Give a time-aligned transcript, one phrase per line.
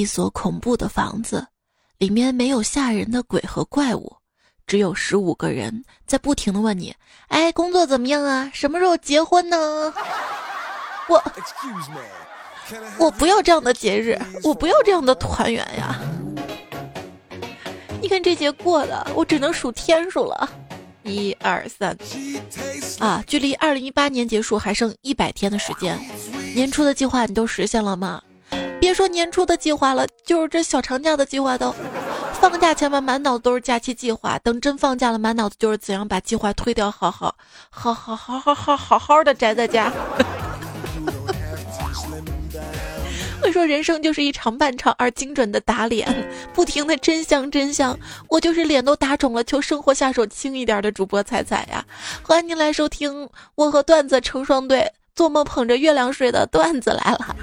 [0.00, 1.46] 一所恐怖的房子，
[1.98, 4.10] 里面没有吓人的鬼和怪物，
[4.66, 6.94] 只有十五个人在不停的问你
[7.28, 8.50] ：“哎，工作怎么样啊？
[8.54, 9.92] 什么时候结婚呢？”
[11.06, 11.22] 我，
[12.98, 16.00] 我不要这样的节日，我不要这样的团圆呀！
[18.00, 20.48] 你看这节过的，我只能数天数了，
[21.02, 21.94] 一二三，
[23.00, 26.00] 啊，距离二零一八年结束还剩一百天的时间，
[26.54, 28.22] 年初的计划你都实现了吗？
[28.80, 31.72] 别说年初的计划了，就是这小长假的计划都，
[32.32, 37.34] 放假前吧，满脑子都是假期计划；等真放假了，满脑子就是怎样把计划推掉，好好
[37.68, 39.92] 好好好好好好好的宅在家。
[43.42, 47.98] 会说人生就是一场漫长而精准的打脸，不停的真相真相。
[48.28, 51.84] 我就是脸都打肿了，求生活下手轻一点的主播彩彩呀！
[52.22, 57.36] 欢迎您来收听我和段子成双对，做梦捧着月亮睡的段子来了。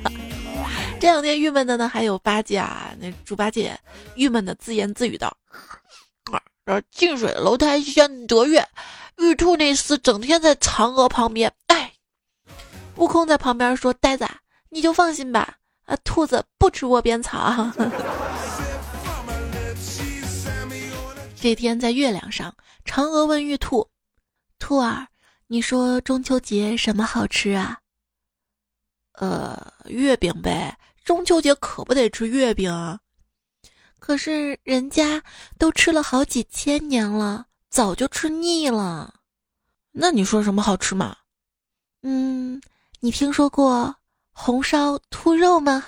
[1.00, 3.80] 这两天郁闷的呢，还有八戒啊，那猪八戒
[4.16, 5.36] 郁闷的自言自语道
[6.66, 8.68] ：“啊，近水楼台先得月，
[9.18, 11.94] 玉兔那厮整天在嫦娥旁边。”哎，
[12.96, 14.28] 悟空在旁边说：“呆子，
[14.70, 17.72] 你就放心吧，啊，兔子不吃窝边草。
[21.40, 23.88] ”这天在月亮上，嫦娥问玉兔
[24.58, 25.08] ：“兔儿，
[25.46, 27.78] 你说中秋节什么好吃啊？”
[29.20, 30.78] 呃，月饼呗，
[31.08, 33.00] 中秋节可不得吃月饼啊！
[33.98, 35.24] 可是人家
[35.58, 39.14] 都吃了好几千年了，早就吃腻了。
[39.94, 41.16] 那你说什么好吃嘛？
[42.04, 42.62] 嗯，
[43.00, 43.96] 你听说过
[44.34, 45.82] 红烧兔肉吗？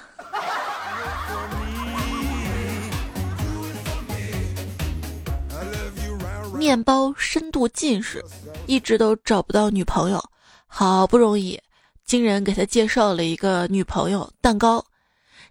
[6.56, 8.24] 面包深度近视，
[8.68, 10.24] 一直都找不到女朋友，
[10.66, 11.60] 好不容易。
[12.06, 14.82] 经人给他介绍了一个女朋友，蛋糕。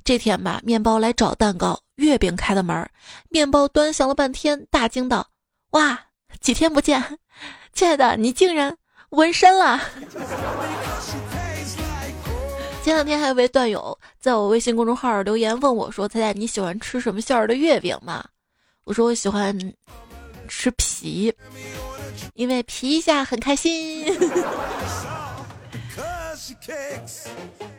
[0.08, 2.88] 这天吧，面包来找蛋糕，月饼开的门，
[3.28, 5.28] 面包端详了半天，大惊道
[5.72, 6.06] ：“哇，
[6.40, 7.18] 几天不见，
[7.74, 8.74] 亲爱的，你竟然
[9.10, 9.78] 纹身了！”
[12.82, 18.24] 前两天还有位段友在我微信公众号留言问我说：“彩彩，你喜欢吃什么馅儿的月饼吗？”
[18.84, 19.54] 我说：“我喜欢
[20.48, 21.30] 吃皮，
[22.32, 24.06] 因为皮一下很开心。”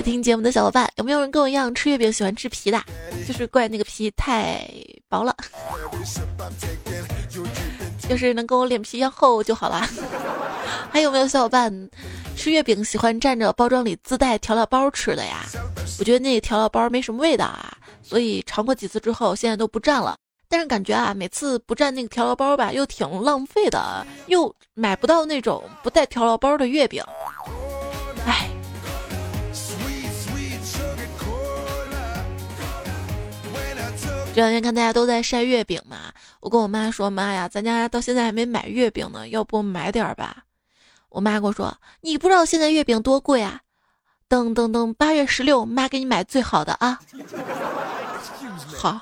[0.00, 2.82] 在听节目的小伙伴，有没有人跟我一样吃月饼喜欢吃皮的？
[3.28, 4.66] 就是怪那个皮太
[5.10, 5.36] 薄了，
[8.08, 9.86] 就是能跟我脸皮一样厚就好了。
[10.90, 11.90] 还有没有小伙伴
[12.34, 15.44] 吃月饼喜欢蘸着包装里自带调料包吃的呀？
[15.98, 17.70] 我觉得那个调料包没什么味道啊，
[18.02, 20.16] 所以尝过几次之后，现在都不蘸了。
[20.48, 27.04] 但是感觉啊，每次不蘸那个调料包吧，又挺浪费的，又买不到那种不带调料包的月饼。
[34.32, 40.44] 这两天看大家都在晒月饼嘛，我跟我妈说：“妈呀，咱家到现在还没买月饼呢，要不买点儿吧？”
[41.10, 43.60] 我妈跟我说：“你不知道现在月饼多贵啊！
[44.28, 47.00] 等等等，八月十六，妈给你买最好的啊！”
[48.78, 49.00] 好。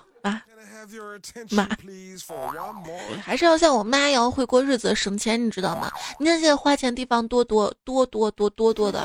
[1.51, 1.69] 妈，
[3.23, 5.93] 还是要像我妈一样会过日子，省钱，你知道吗？
[6.19, 9.05] 你看现在花钱地方多多多多多多多的。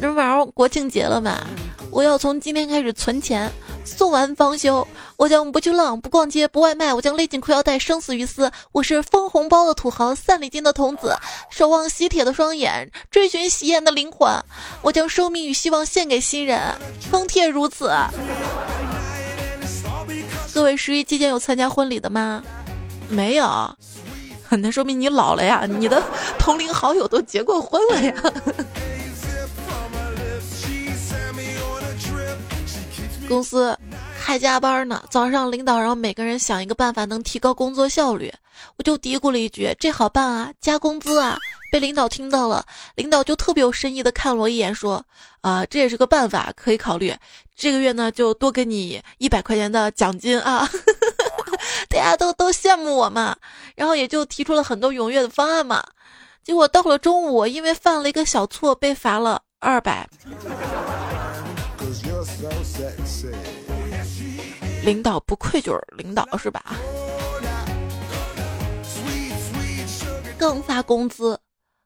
[0.00, 1.46] 这马上国庆节了嘛，
[1.94, 3.48] 我要从今天开始存钱。
[3.84, 8.50] 送完方休，我将不去浪，不逛街，不外卖，我将勒紧裤腰带，生死于斯。
[8.72, 11.16] 我是封红包的土豪，散礼金的童子，
[11.50, 14.28] 守望喜帖的双眼，追寻喜宴的灵魂。
[14.82, 16.60] 我将生命与希望献给新人，
[17.12, 17.92] 封帖如此。
[20.52, 22.42] 各位十一期间有参加婚礼的吗？
[23.08, 23.76] 没有，
[24.50, 26.02] 那说明你老了呀，你的
[26.40, 28.14] 同龄好友都结过婚了呀。
[33.28, 33.76] 公司
[34.20, 38.32] 还加班呢，早上领导让每个人想一个办法能提高工作效率，
[38.76, 41.38] 我就嘀咕了一句：“这好办啊，加工资啊！”
[41.72, 42.64] 被领导听到了，
[42.94, 45.04] 领导就特别有深意的看了我一眼，说
[45.42, 47.14] ：“啊，这也是个办法，可以考虑。
[47.56, 50.68] 这个月呢，就多给你一百块钱的奖金啊！”
[51.88, 53.36] 大家都都羡慕我嘛，
[53.74, 55.82] 然后也就提出了很多踊跃的方案嘛。
[56.42, 60.08] 结果到了中午，因为犯了一个小错，被罚了二百。
[64.84, 66.76] 领导不愧就是领导是吧？
[70.38, 71.38] 刚发工资，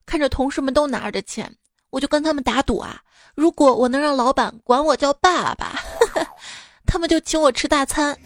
[0.04, 1.54] 看着同事们都拿着钱，
[1.90, 3.00] 我就跟他们打赌啊，
[3.36, 5.78] 如果我能让老板管我叫爸爸，
[6.86, 8.18] 他们就请我吃大餐。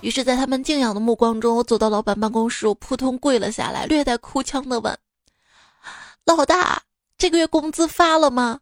[0.00, 4.98] 于是，在他们敬仰的目光中，我走到老板办公室，我扑通跪了下来，略带哭腔的问
[6.24, 6.82] ：“老大，
[7.18, 8.60] 这个月工资发了吗？”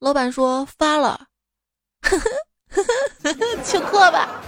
[0.00, 1.26] 老板说发了，
[2.02, 2.30] 呵呵
[2.70, 2.82] 呵
[3.22, 4.42] 呵呵请客吧。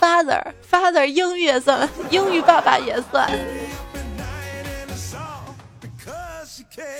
[0.00, 3.28] Father，Father，英语也算，英语爸爸也算。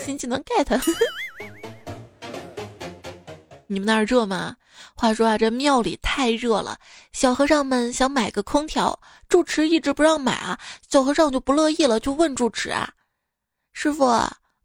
[0.04, 0.68] 新技能 get。
[3.66, 4.56] 你们那儿热吗？
[4.94, 6.76] 话说啊，这庙里太热了，
[7.12, 10.58] 小和尚们想买个空调，住持一直不让买啊。
[10.90, 12.90] 小和尚就不乐意了，就问住持啊
[13.72, 14.06] ：“师傅，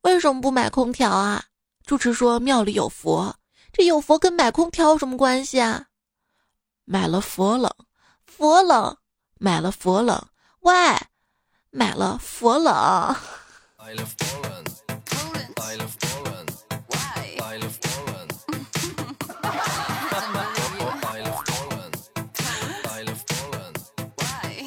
[0.01, 1.43] 为什么不买空调啊？”
[1.85, 3.35] 住持说：“庙里有佛，
[3.77, 5.87] 这有佛跟买空调有什么关系啊？
[6.85, 7.69] 买了佛冷，
[8.25, 8.95] 佛冷；
[9.37, 10.27] 买了佛冷，
[10.61, 10.73] 喂，
[11.71, 12.73] 买了佛冷。”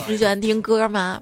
[0.06, 1.18] 你喜欢听歌吗？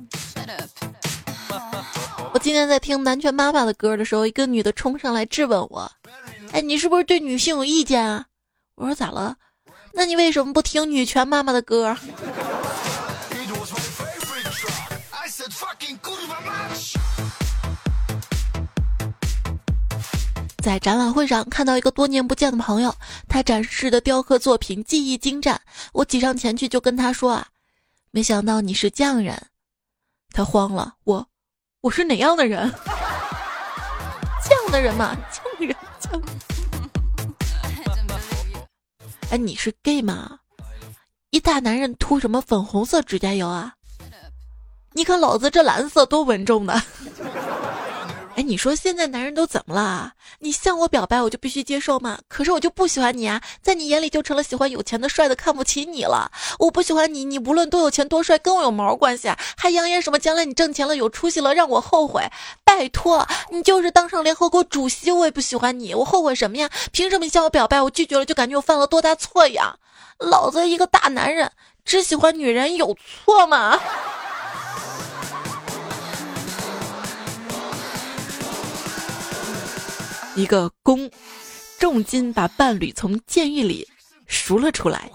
[2.34, 5.88] 我今天在听南拳妈妈的歌的时候，一个女的冲上来质问我
[6.52, 8.26] ：“哎，你是不是对女性有意见啊？”
[8.76, 9.36] 我说：“咋了？
[9.92, 11.96] 那你为什么不听女权妈妈的歌？”
[20.62, 22.92] 在展览会上看到一个多年不见的朋友，
[23.28, 25.60] 他展示的雕刻作品技艺精湛，
[25.92, 27.46] 我挤上前去就跟他说啊。
[28.10, 29.46] 没想到你是匠人，
[30.32, 30.94] 他慌了。
[31.04, 31.28] 我，
[31.82, 32.68] 我是哪样的人？
[34.42, 35.16] 匠的人嘛，
[39.30, 40.38] 哎，你是 gay 吗？
[41.30, 43.74] 一大男人涂什么粉红色指甲油啊？
[44.92, 46.80] 你看老子这蓝色多稳重的。
[48.36, 50.12] 哎，你说现在男人都怎么了？
[50.40, 52.18] 你向我表白，我就必须接受吗？
[52.28, 56.30] 可是我就不喜欢你啊，在你眼里就成了喜欢有钱的帅的，看不起你了。
[56.58, 59.38] 我不喜欢你，你无论多有钱多帅，跟我有毛关系啊？
[59.56, 62.28] 还扬言什么将来你挣钱了有出息了，让我后悔？
[62.62, 66.68] 拜托，你就是当上联合国主席，我也不喜欢你，我后悔什么呀？
[66.92, 69.76] 凭什么你向我表白，我拒绝了就感觉我犯了多大错呀？
[70.18, 71.50] 老子一个大男人
[71.86, 72.94] 只喜欢女人，有
[73.24, 73.80] 错吗？
[80.36, 81.10] 一个公
[81.78, 83.88] 重金把伴侣从监狱里
[84.26, 85.10] 赎了出来，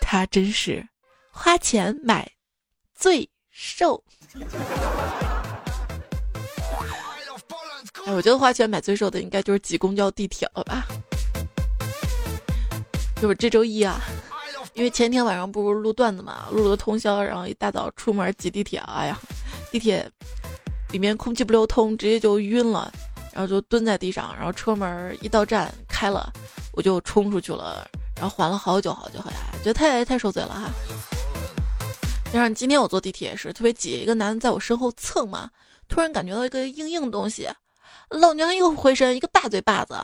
[0.00, 0.86] 他真是
[1.30, 2.30] 花钱买
[2.94, 4.04] 罪受。
[8.04, 10.86] 哎，我觉得花钱买罪受的应该就是挤公交、地铁了吧？
[13.16, 13.98] 就是这周一啊，
[14.74, 19.18] 因为前天晚上不是录段子嘛，录了通宵，然后一大早出门挤地铁，哎呀，
[19.70, 20.06] 地铁
[20.90, 22.92] 里面空气不流通，直接就晕了。
[23.34, 26.32] 然后就蹲在地上，然后车门一到站开了，
[26.72, 27.84] 我就冲出去了，
[28.14, 30.70] 然后缓了好久好久回来，觉得太太受罪了哈。
[32.32, 35.50] 加上今天我坐地铁也是特别挤，一个男的在我身后蹭嘛，
[35.88, 37.48] 突然感觉到一个硬硬的东西，
[38.08, 39.96] 老娘一个回身，一个大嘴巴子。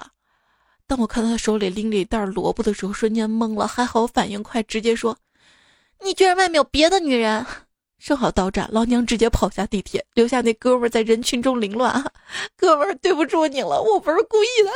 [0.88, 5.16] 当我看到他手里拎着一袋萝卜的时候，瞬间懵了，还好我反应快，直接说
[6.02, 7.46] ：“你居然外面有别的女人？”
[8.02, 12.12] 正好到站，老娘直接跑下地铁，留下那哥们在人群中凌乱。
[12.56, 14.70] 哥们儿，对不住你了，我不是故意的。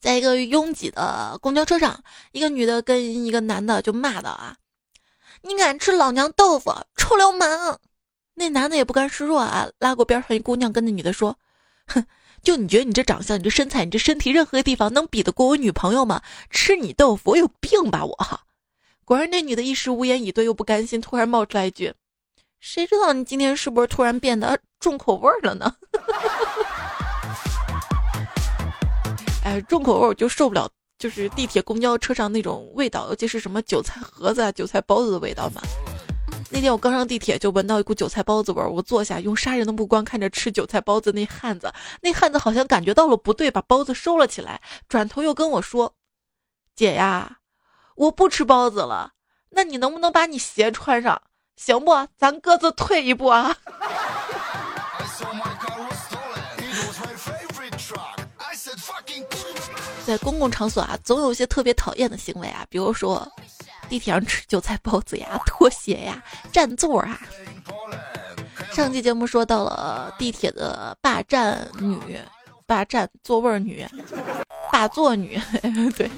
[0.00, 2.02] 在一个拥挤的公交车上，
[2.32, 4.56] 一个女的跟一个男的就骂道：“啊，
[5.42, 7.80] 你敢吃老娘豆腐，臭流氓！”
[8.34, 11.38] 那男的也不甘示弱啊，拉过边上一姑娘，跟那女的说
[11.86, 12.04] ：“哼。”
[12.42, 16.20] 就你觉得你这长相、你这身材、你这身体，任何地方能比得过我女朋友吗？
[16.50, 18.40] 吃你豆腐，我有病吧我！
[19.04, 21.94] 果然，那女的一时无言以对，又不甘心，突然冒出来一句
[22.58, 25.76] ：“谁知道你今天是不是突然变得重口味了呢？”
[29.44, 30.68] 哎，重口味我就受不了，
[30.98, 35.62] 就是地铁、公交车上那种味道，尤其是什么韭菜盒子啊、韭菜包子的味道嘛。
[36.54, 38.70] 那天我刚上地铁，就闻到一股韭菜包子味儿。
[38.70, 41.72] 我坐下，用杀人的目光看着吃韭菜包子那汉子。
[42.02, 45.94] 那汉子好像感觉到了不对，把包子收了起来，转头又跟我说
[46.76, 47.38] ：“姐呀，
[47.96, 49.12] 我不吃包子了。
[49.50, 51.22] 那你能不能把你鞋穿上？
[51.56, 52.06] 行不？
[52.18, 53.56] 咱各自退一步啊。
[60.04, 63.26] ”在公共场所啊，总有一些特别讨厌的行为啊，比如说。
[63.92, 67.20] 地铁上吃韭菜包子呀， 拖鞋呀，占座啊！
[68.72, 72.18] 上期节目说到了地铁的霸占女、
[72.64, 73.86] 霸占座位女、
[74.72, 75.38] 霸座女，
[75.94, 76.10] 对，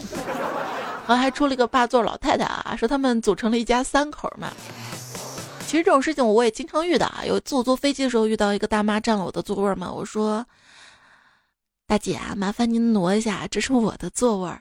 [1.04, 4.52] 然后还出了一个霸座老太太啊，说他们组成了一家三口嘛。
[5.66, 10.46] 其实这种事情我也经常遇到啊，有次我坐飞机的时候遇到一个大妈占了我的座位嘛，我说
[11.88, 14.52] ：“大姐啊，麻烦您挪一下，这是我的座位。”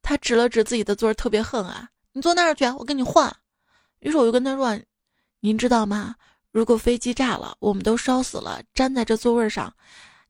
[0.00, 1.90] 她指了指自己的座，特别横啊。
[2.18, 3.32] 你坐那儿去，我跟你换。
[4.00, 4.76] 于是我就跟他说
[5.38, 6.16] ：“您知道吗？
[6.50, 9.72] 如果飞机炸了，我们都烧死了，粘在这座位上，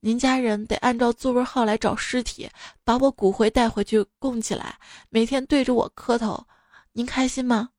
[0.00, 2.46] 您家人得按照座位号来找尸体，
[2.84, 4.78] 把我骨灰带回去供起来，
[5.08, 6.46] 每天对着我磕头，
[6.92, 7.70] 您开心吗？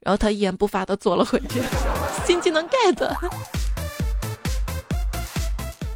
[0.00, 1.62] 然后他一言不发的坐了回去，
[2.28, 3.55] 新技能 get。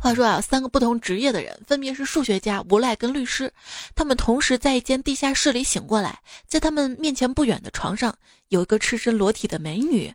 [0.02, 3.52] 话说啊，三个不同职业的人，分别是数学家、无赖跟律师。
[3.94, 8.16] 他们同时在一间地下室里醒过来，在他们面前不远的床上
[8.48, 10.10] 有一个赤身裸体的美女。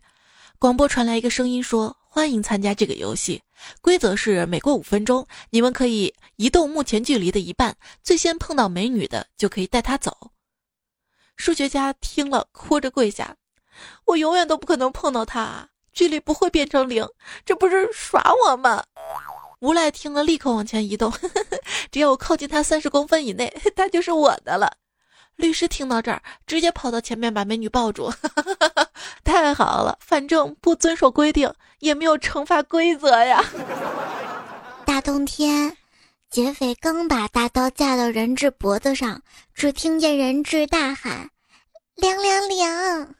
[0.58, 3.40] 广播传来一个声音说：“欢迎参加这个游戏，
[3.80, 10.32] 规则是每过五分钟，你们可以移动目前距离的一半，最先碰到美女的就可以带她走。”
[11.36, 13.36] 数学家听了，哭着跪下
[14.04, 17.06] ：“我永远都不可能碰到她，距离不会变成零，
[17.44, 18.82] 这不是耍我吗？”
[19.60, 21.12] 无赖听了，立刻往前移动。
[21.90, 24.76] 只要我靠近他三十公分以内， 他就是我的了。
[25.36, 28.12] 律师听到这儿，直接跑到前面把美女抱住。
[29.24, 33.44] 太好了，反正不遵守规定，也没有惩罚规则呀。
[34.84, 35.76] 大冬天，
[36.30, 39.20] 劫匪刚把大刀架到人质脖子上，
[39.54, 41.30] 只听见人质大喊
[41.96, 43.14] ：“凉凉凉！”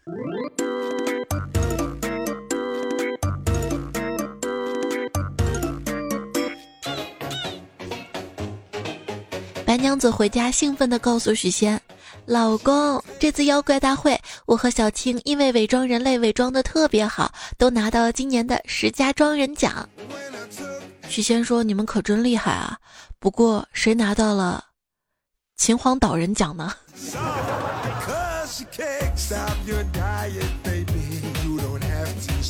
[9.77, 11.79] 白娘子回家，兴奋地告诉许仙
[12.25, 19.87] ：“老公，这次妖怪大会，我和小青因为伪装人类伪装的特别好，都拿到了今年的十佳装人奖。”
[21.11, 22.79] 许仙说：“你们可真厉害啊！
[23.19, 24.65] 不过谁拿到了
[25.59, 26.73] 秦皇岛人奖呢？”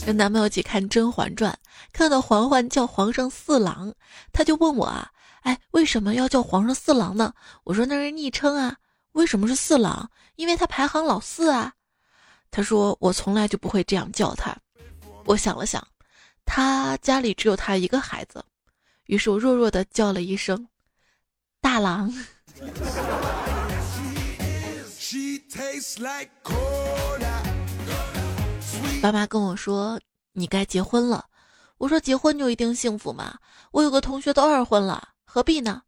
[0.06, 1.52] 跟男朋友一起看《甄嬛传》，
[1.92, 3.92] 看到嬛嬛叫皇上四郎，
[4.33, 5.11] 他就问我啊。
[5.47, 7.33] 哎，为什么要叫皇上四郎呢？
[7.62, 8.76] 我说那是昵称啊。
[9.12, 10.11] 为什么是四郎？
[10.35, 11.73] 因为他排行老四啊。
[12.50, 14.57] 他说我从来就不会这样叫他。
[15.25, 15.87] 我想了想，
[16.45, 18.45] 他家里只有他一个孩子，
[19.05, 20.67] 于是我弱弱的叫了一声
[21.61, 22.12] 大郎。
[29.00, 30.00] 爸妈跟我说
[30.33, 31.26] 你该结婚了。
[31.79, 33.38] 我说结婚就一定幸福吗？
[33.71, 35.11] 我有个同学都二婚了。
[35.37, 35.83] 何必呢？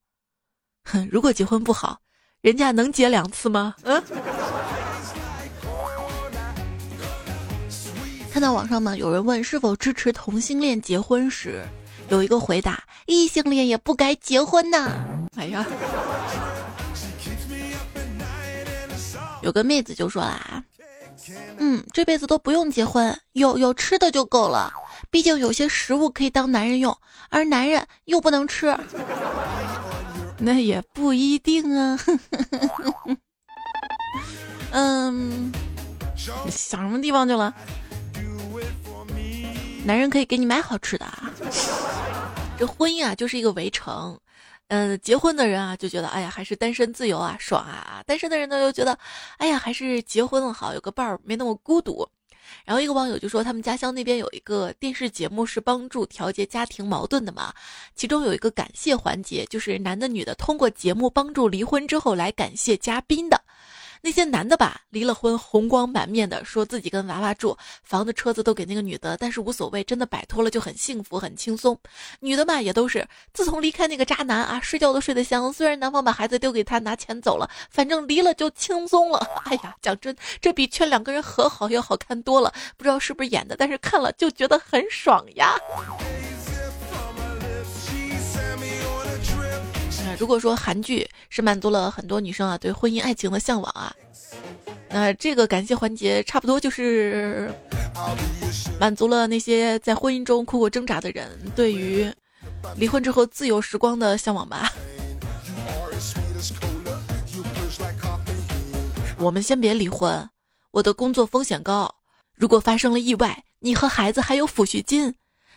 [0.85, 2.01] 哼，如果结婚不好，
[2.43, 3.75] 人家能结两次吗？
[3.83, 4.03] 嗯。
[8.31, 11.65] 看到网上呢，有人问是否支持同性恋结婚时，
[12.11, 15.03] 有一个回答：异性恋也不该结婚呢。
[15.35, 15.65] 哎呀，
[19.41, 20.63] 有个妹子就说啦
[21.57, 24.71] ：“嗯，这辈子都不用结婚，有有吃的就够了。”
[25.11, 26.95] 毕竟有些食物可以当男人用，
[27.31, 28.77] 而男人又不能吃，
[30.39, 31.99] 那也不一定啊。
[34.71, 35.53] 嗯，
[36.17, 37.55] 想什么地方去了？
[39.85, 41.31] 男人可以给你买好吃的啊。
[42.59, 44.19] 这婚姻啊，就是一个围城。
[44.69, 48.99] 嗯，结婚的人啊，就觉得哎呀，还是单身自由啊，爽啊；单身的人呢，又觉得
[49.39, 52.07] 哎呀，还是结婚了好，有个伴儿没那么孤独。
[52.65, 57.53] 然后一个网友就说，他们家乡那边有一个电视节目是帮助调节家庭矛盾的嘛，
[57.95, 63.41] 其中有一个感谢环节，就是男的女的通过节目帮助离婚之后来感谢嘉宾的。
[64.01, 71.79] 那些男的吧，离了婚，红光满面的说自己跟娃娃住，房子车子都给那个女的，但是无所谓，真的摆脱了就很幸福很轻松。
[72.21, 75.53] 女的嘛也都是，自从离开那个渣男啊，睡觉都睡得香。
[75.53, 79.19] 虽然男方把孩子丢给他拿钱走了，反正离了就轻松了。
[79.47, 82.53] 哎呀，讲真，这比劝两个人和好要好看多了。
[82.77, 85.57] 不知道是不是演的，但是看了就觉得很爽呀。
[90.19, 93.95] 如果说韩剧是满足了很多女生啊对婚姻爱情的向往啊，
[94.91, 97.51] 那这个感谢环节差不多就是
[98.81, 102.13] 满足了那些在婚姻中苦苦挣扎的人对于
[102.77, 104.73] 离婚之后自由时光的向往吧。
[109.19, 110.29] 我们先别离婚，
[110.73, 111.95] 我的工作风险高，
[112.35, 115.15] 如果发生了意外，你和孩子还有抚恤金。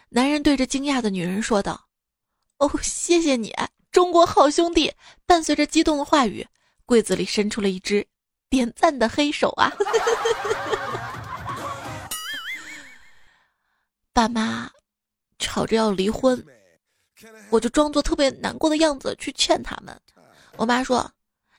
[0.10, 1.88] 男人对着惊讶的女人说道
[2.58, 3.53] ：“哦，谢谢你。”
[3.91, 4.93] 中国好兄弟
[5.25, 6.48] 伴随着激动的话语，
[6.86, 8.07] 柜子里伸出了一只
[8.50, 9.71] 点赞的黑手啊！
[14.13, 14.69] 爸妈
[15.39, 16.45] 吵着要离婚，
[17.50, 20.00] 我就装作特别难过的样子去劝他们。
[20.55, 21.12] 我妈说：“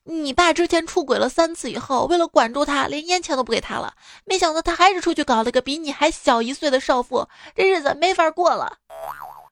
[0.05, 3.95] 你爸之前出轨了三次以后，为了管住他，连烟钱都不给他了。
[4.25, 8.79] 没想到他还是出去搞了个比你还小一岁的少妇，这日子没法过了。”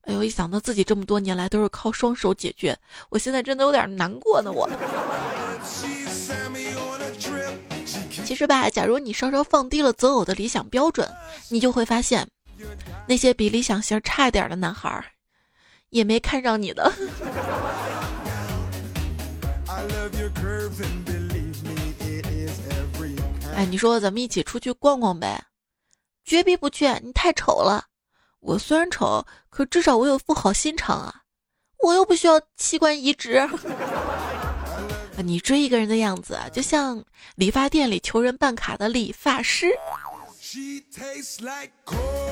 [0.02, 0.24] 哎呦！
[0.24, 2.78] 一想到自己这么多年来都是靠双手解决，
[3.10, 4.50] 我现在真的有点难过呢。
[4.50, 4.68] 我
[8.24, 11.06] 其实吧，假如你稍稍放低了择偶的理想标准，
[11.48, 12.26] 你就会发现，
[13.06, 15.04] 那些比理想型差一点的男孩，
[15.90, 16.92] 也没看上你的。
[23.54, 25.44] 哎，你说咱们一起出去逛逛呗？
[26.24, 26.86] 绝逼不去！
[27.02, 27.89] 你太丑了。
[28.40, 31.14] 我虽然丑，可至少我有副好心肠啊。
[31.82, 33.48] 我又不需要器官移植。
[35.22, 37.02] 你追一个人的样子，就像
[37.36, 39.70] 理发店里求人办卡的理发师。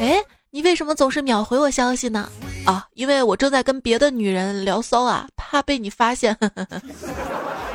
[0.00, 2.30] 哎，你为什么总是秒回我消息呢？
[2.66, 6.36] 啊，因为我正在跟别的女人聊骚啊，怕被你发现。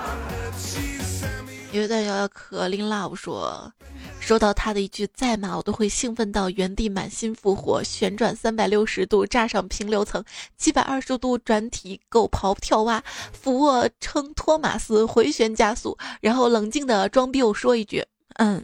[1.73, 3.73] 有段摇摇可林 love 说，
[4.19, 10.23] 收到他的一句再骂我都会兴奋到原地满心复活，旋转三百六十度炸上平流层，
[10.55, 18.63] 七百二十度转体狗刨跳蛙，俯卧撑托马斯回旋加速，然后冷静的装逼我说一句，嗯。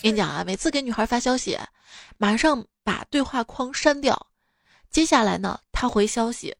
[0.00, 1.58] 跟你讲啊，每次给女孩发消息，
[2.18, 4.28] 马上把对话框删掉，
[4.92, 6.54] 接下来呢，他回消息。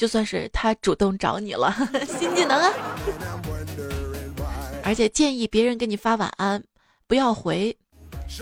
[0.00, 1.70] 就算是他主动找你了，
[2.08, 2.72] 新技能啊！
[4.82, 6.64] 而且建议别人给你发晚安，
[7.06, 7.76] 不要回，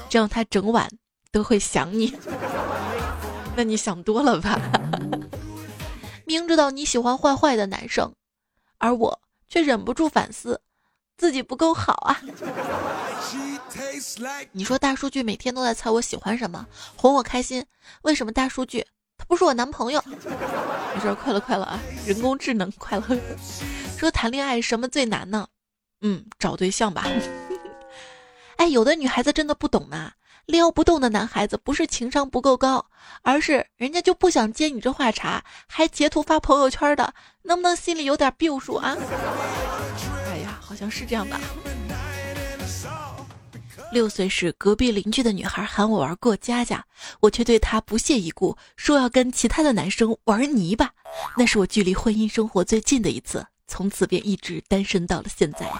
[0.08, 0.88] 这样他整晚
[1.32, 2.16] 都会想你。
[3.56, 4.56] 那你想多了吧？
[6.24, 8.14] 明知道你喜欢坏坏的男生，
[8.78, 10.60] 而我却忍不住反思，
[11.16, 12.22] 自己不够好啊！
[14.52, 17.66] 你说大数据每天都在猜我喜欢什么，哄我开心，
[18.02, 18.86] 为什么大数据？
[19.18, 21.78] 他不是我男朋友，没事，快乐快乐啊！
[22.06, 23.18] 人工智能快乐。
[23.98, 25.48] 说谈恋爱什么最难呢？
[26.00, 27.04] 嗯，找对象吧。
[28.56, 30.12] 哎，有的女孩子真的不懂呐，
[30.46, 32.86] 撩不动的男孩子不是情商不够高，
[33.22, 38.96] 而是人家就不想接你这话茬，还截图发朋友圈的，能不能心里有点逼数啊？
[40.30, 41.40] 哎呀，好像是这样吧。
[43.90, 46.84] 六岁时，隔壁邻居的女孩喊我玩过家家，
[47.20, 50.90] 我却对她不屑一顾，说要跟其他的男生玩泥巴。
[51.36, 55.70] 那是我距离婚姻生活最近的一次，从此便一直单身到了现在。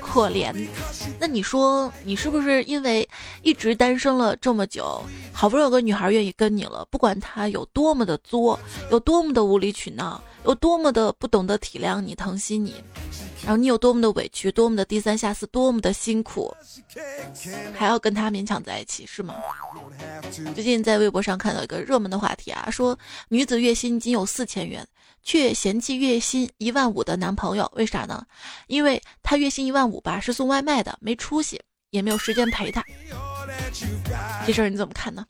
[0.00, 0.52] 可怜，
[1.20, 3.08] 那你说你是不是因为
[3.42, 8.58] 一直单身了这么久，好不容易有个女孩愿意跟你了，不管她有多么的作，
[8.90, 12.74] 有多么的无理取闹，有多么的不懂得体谅你、疼惜你？
[13.42, 16.54] 然后你有多么的委屈，多么的低三下四，多么的辛苦，
[17.74, 19.34] 还要跟他勉强在一起是吗？
[20.54, 22.98] 最近在微博上看到一个热门的话题啊，说
[23.28, 24.86] 女子月薪仅有四千元，
[25.22, 28.26] 却嫌弃月薪一万五的男朋友，为啥呢？
[28.66, 32.84] 因为他月薪一万五吧，是送外卖的，没出息，也没有时间陪他。
[34.46, 35.24] 这事儿你怎么看呢？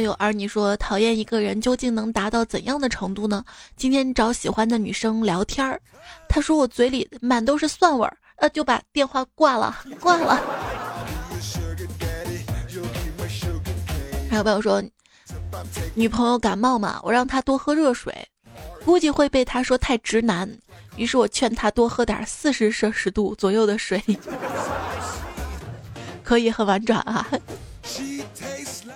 [0.00, 3.44] 有儿女说讨厌一个人究竟能达到怎样的程度呢？
[3.76, 5.80] 今天找喜欢的女生聊天儿，
[6.28, 10.40] 他说我嘴里满都是蒜味儿，呃，就把电话挂了，挂了。
[14.28, 14.82] 还有朋友说，
[15.94, 18.12] 女朋友感冒嘛，我让她多喝热水，
[18.84, 20.50] 估计会被他说太直男，
[20.96, 24.02] 于是我劝他多喝点四十摄氏度左右的水，
[26.22, 27.26] 可以很婉转啊。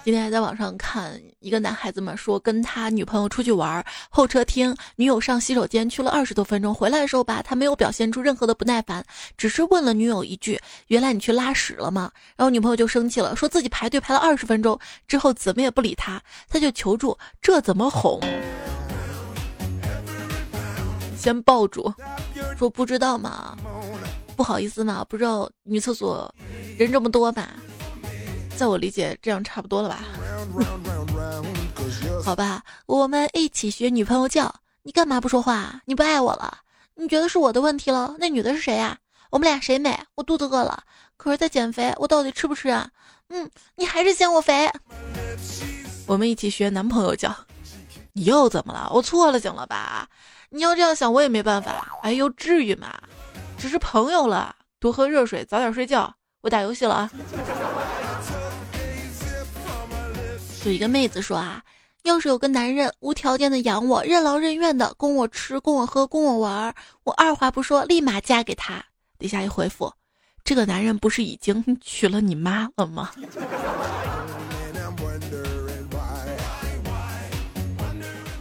[0.03, 9.05] 今天还在网上看一个男孩子嘛，说跟他女朋友出去玩，候车厅女友上洗手间去了二十多分钟，回来的时候吧，他没有表现出任何的不耐烦，
[9.37, 18.21] 只是问了女友一句：“原来你去拉屎了吗？”然后女朋友就生气了，说自己排队排了二十分钟，之后怎么也不理他，他就求助，这怎么哄？
[21.17, 21.93] 先抱住，
[22.59, 23.57] 说不知道嘛，
[24.35, 26.35] 不好意思嘛，不知道女厕所
[26.79, 27.47] 人这么多嘛。
[28.61, 30.01] 在我理解，这样差不多了吧？
[32.23, 34.55] 好吧，我们一起学女朋友叫。
[34.83, 35.81] 你干嘛不说话？
[35.87, 36.59] 你不爱我了？
[36.97, 38.15] 你觉得是我的问题了？
[38.19, 38.99] 那女的是谁呀？
[39.31, 39.99] 我们俩谁美？
[40.15, 40.83] 我肚子饿了，
[41.17, 42.91] 可是在减肥，我到底吃不吃啊？
[43.31, 44.71] 嗯，你还是嫌我肥。
[46.07, 47.35] 我们一起学男朋友叫。
[48.13, 48.91] 你又怎么了？
[48.93, 50.07] 我错了，行了吧？
[50.51, 51.97] 你要这样想，我也没办法。
[52.03, 52.93] 哎呦，至于吗？
[53.57, 56.15] 只是朋友了，多喝热水，早点睡觉。
[56.43, 57.11] 我打游戏了啊。
[60.65, 61.63] 有一个妹子说啊，
[62.03, 68.85] 要是有个男人无条件的养我，任劳任怨的供我吃、供我喝、供我玩，我二话不说立马嫁给他。
[69.19, 69.91] 底下一回复，
[70.45, 73.11] 这个男人不是已经 娶了你妈了吗？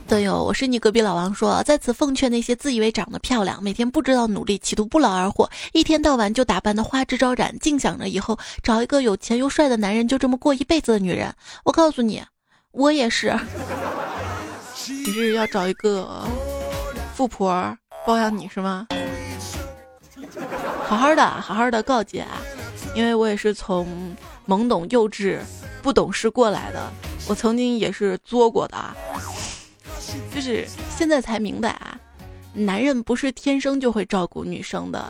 [0.10, 11.32] 队友，我是你隔壁老王，说在此奉劝那些自以为长得漂亮、每天不知道努力、企图不劳而获、一天到晚就打扮的花枝招展、净想着以后找一个有钱又帅的男人就这么过一辈子的女人，
[11.64, 12.24] 我告诉你，
[12.72, 13.38] 我也是。
[14.90, 16.28] 你是要找一个
[17.14, 18.88] 富婆包养你是吗？
[20.88, 22.42] 好好的，好好的告诫啊，
[22.96, 23.88] 因为我也是从
[24.48, 25.38] 懵懂幼稚、
[25.84, 26.92] 不懂事过来的，
[27.28, 28.96] 我曾经也是作过的啊，
[30.34, 32.00] 就是现在才明白啊，
[32.54, 35.06] 男人不是天生就会照顾女生的。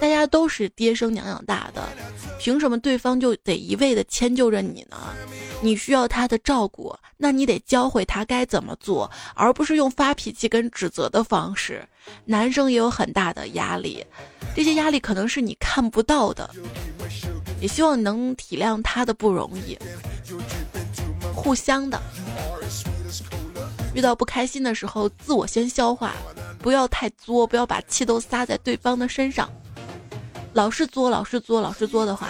[0.00, 1.86] 大家都是爹生娘养大的，
[2.38, 4.96] 凭什么对方就得一味的迁就着你呢？
[5.60, 11.86] 你需要他的照顾，那你得教会他该怎么做，而不是用发脾气跟指责的方式。
[12.24, 14.02] 男生也有很大的压力，
[14.56, 16.48] 这些压力可能是你看不到的，
[17.60, 19.78] 也希望能体谅他的不容易，
[21.34, 22.00] 互相的。
[23.94, 26.12] 遇到不开心的时候，自我先消化，
[26.60, 29.50] 不要太作，不要把气都撒在对方的身上。
[30.52, 32.28] 老是作，老是作，老是作的话，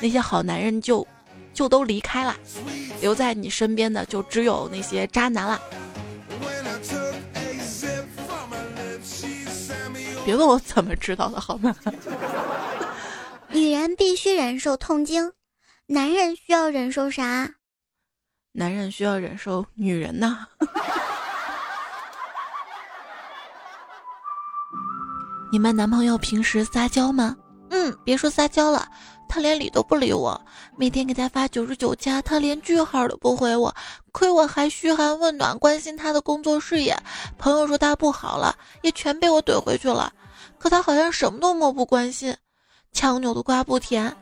[0.00, 1.06] 那些好男人就
[1.52, 2.36] 就都离开了，
[3.00, 5.60] 留在你身边的就只有那些渣男了。
[10.24, 11.74] 别问我怎么知道的，好吗？
[13.50, 15.32] 女人必须忍受痛经，
[15.86, 17.48] 男人需要忍受啥？
[18.52, 20.46] 男人需要忍受女人呐。
[25.56, 27.34] 你们男朋友平时撒娇吗？
[27.70, 28.86] 嗯，别说撒娇了，
[29.26, 30.38] 他连理都不理我。
[30.76, 33.74] 每天给他发九十九加，他连句号都不回我。
[34.12, 36.94] 亏我还嘘寒问暖，关心他的工作事业。
[37.38, 40.12] 朋友说他不好了，也全被我怼回去了。
[40.58, 42.36] 可他好像什么都漠不关心，
[42.92, 44.14] 强扭的瓜不甜。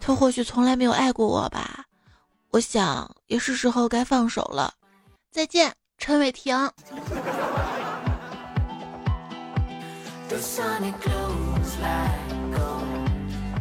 [0.00, 1.84] 他或许从来没有爱过我吧？
[2.50, 4.72] 我想也是时候该放手了。
[5.30, 6.56] 再见，陈伟霆。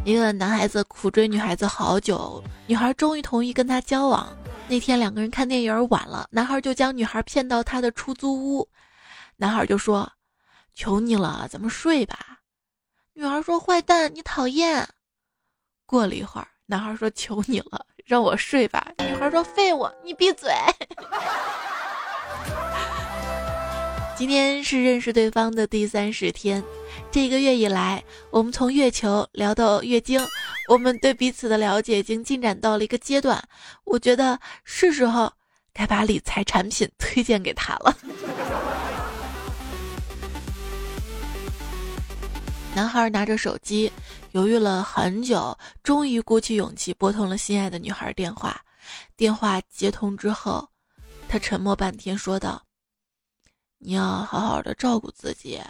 [0.03, 4.35] 一个男孩子苦追女孩子好久，女孩终于同意跟他交往。
[4.67, 8.67] 那天两个人看电影晚了，男孩就将女孩骗到他的出租屋。
[9.37, 10.11] 男孩就说
[10.75, 12.39] ：“求你了，咱们睡吧。”
[13.15, 14.85] 女孩说：“坏蛋，你讨厌。”
[15.87, 20.51] 过了一会儿，男孩说：“求你了，让我睡吧。”女孩说：“废物，你闭嘴。”
[24.17, 26.63] 今天是认识对方的第三十天。
[27.11, 30.19] 这一个月以来，我们从月球聊到月经，
[30.69, 33.39] 我们对彼此的了解已经进展到了一个阶段。
[33.83, 35.31] 我觉得是时候
[35.71, 37.95] 该把理财产品推荐给他了。
[42.73, 43.91] 男孩拿着手机，
[44.31, 48.59] 犹豫了很久，终于鼓起勇气拨通了心爱的女孩电话。
[49.15, 50.67] 电话接通之后，
[51.29, 52.63] 他沉默半天，说道
[53.79, 55.61] ：“你要好好的照顾自己。”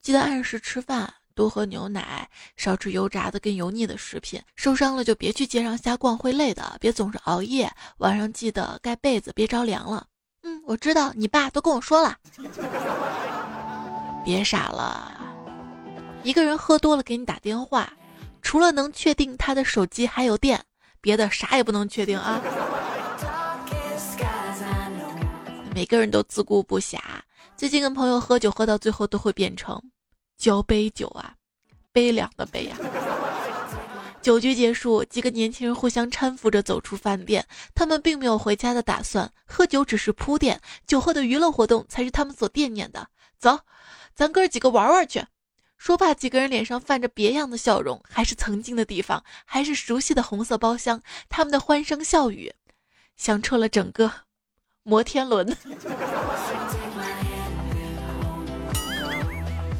[0.00, 4.42] 记得按时吃饭，多喝牛奶，少吃油炸的跟油腻的食品。
[4.54, 6.76] 受伤了就别去街上瞎逛，会累的。
[6.80, 10.06] 别总是熬夜，晚上记得盖被子，别着凉了。
[10.42, 12.18] 嗯，我知道，你爸都跟我说了。
[14.24, 15.18] 别傻了，
[16.22, 17.90] 一个人喝多了给你打电话，
[18.42, 20.62] 除了能确定他的手机还有电，
[21.00, 22.42] 别的啥也不能确定啊。
[25.74, 26.98] 每个人都自顾不暇，
[27.56, 29.80] 最近跟朋友喝酒，喝到最后都会变成。
[30.36, 31.34] 交杯酒啊，
[31.92, 32.76] 悲凉的悲呀！
[34.20, 37.46] 酒局结束，几个年轻人互相搀扶着走出饭店。
[37.74, 43.08] 他们并没有回家的打算，喝酒只是铺垫，酒后的娱乐活动才是他们所惦念的。
[43.38, 43.60] 走，
[44.14, 45.24] 咱哥几个玩玩去。
[45.78, 51.00] 说罢，几个人脸上泛着别样的笑容，还是曾经的地方，还是熟悉的红色包厢。
[51.28, 52.52] 他们的欢声笑语，
[53.16, 54.10] 响彻了整个
[54.82, 55.56] 摩天轮。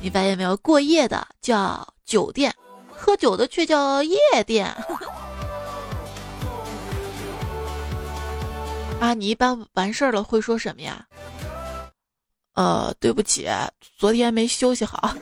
[0.05, 2.55] 你发现没有，过夜的叫酒店，
[2.95, 4.67] 喝酒的却叫夜店。
[9.01, 11.07] 啊，你一般完事儿了会说什么呀？
[12.53, 13.49] 呃，对不起，
[13.97, 15.17] 昨天没休息好。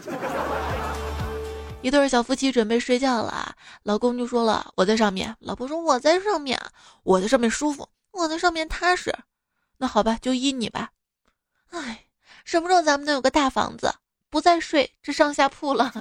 [1.83, 6.61] 一对小夫妻准备睡觉了，老公就说了：“我在上面。”老婆说：“我在上面，
[7.05, 9.15] 我在上面舒服，我在上面踏实。”
[9.79, 10.91] 那好吧，就依你吧。
[11.71, 12.07] 哎，
[12.45, 13.95] 什么时候咱们能有个大房子？
[14.33, 15.93] 不再睡这上下铺了，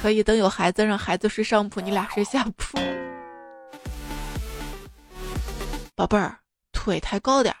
[0.00, 2.78] 可以等有孩子，让孩子睡上铺，你俩睡下铺。
[5.96, 6.38] 宝贝儿，
[6.70, 7.52] 腿抬高点，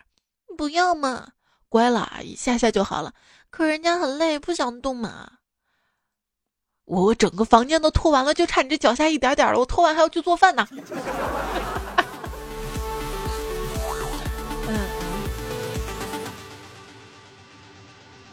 [0.56, 1.26] 不要嘛，
[1.68, 3.12] 乖了，一下下就好了。
[3.50, 5.28] 可人家很累，不想动嘛。
[6.84, 9.58] 我我整个房间都拖完了，就差你这脚下一点点了。
[9.58, 10.64] 我拖完还要去做饭呢。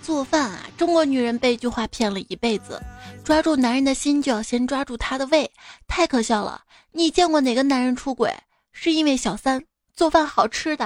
[0.06, 0.60] 做饭啊！
[0.78, 2.80] 中国女人被一句话骗了一辈子，
[3.24, 5.50] 抓住男人的心就要先抓住他的胃，
[5.88, 6.62] 太可笑了。
[6.91, 8.32] 你见过哪个男人出轨
[8.72, 9.60] 是因为小三
[9.96, 10.86] 做饭好吃的？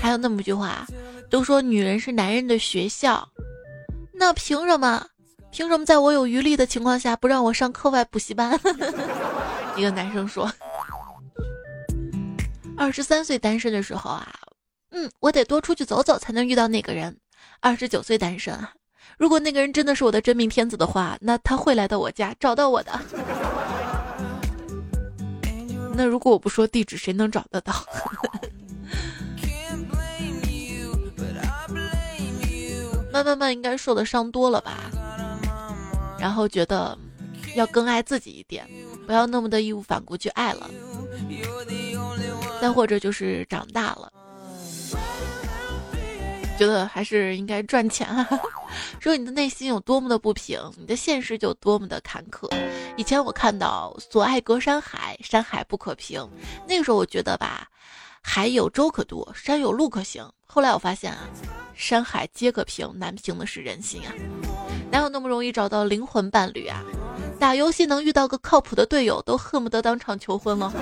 [0.00, 0.86] 还有那么一句话，
[1.28, 3.28] 都说女人是男人的学校，
[4.14, 5.06] 那凭什么？
[5.50, 8.58] 凭什么在我有余力的情况下不让我上课外补习班？
[9.76, 10.50] 一个男生说
[12.74, 14.28] ：“二十三岁单身的时候啊，
[14.90, 17.16] 嗯，我得多出去走走才能遇到那个人。
[17.60, 18.72] 二十九岁单身啊，
[19.18, 23.00] 如果那个人真的是我的真命天子的话，那他会来到我家找到我的。
[25.94, 27.72] 那如果我不说地址，谁能找得到？”
[33.10, 34.90] 慢慢慢应该受的伤多了吧，
[36.20, 36.96] 然后觉得
[37.56, 38.64] 要更爱自己一点，
[39.06, 40.70] 不要那么的义无反顾去爱了。
[42.60, 44.12] 再或者就是长大了，
[46.58, 48.28] 觉得还是应该赚钱啊。
[49.00, 52.50] 说你的内心有多么的不平，你的现实就多么的坎坷。
[52.96, 56.28] 以前我看到“所爱隔山海，山海不可平”，
[56.68, 57.68] 那个时候我觉得吧，
[58.20, 60.28] 海有舟可渡，山有路可行。
[60.44, 61.20] 后来我发现啊。
[61.74, 64.10] 山海皆可平，难平的是人心啊！
[64.90, 66.82] 哪有那么容易找到灵魂伴侣啊？
[67.38, 70.72] 打游戏能遇到个靠谱的队友，都恨不得当场求婚了。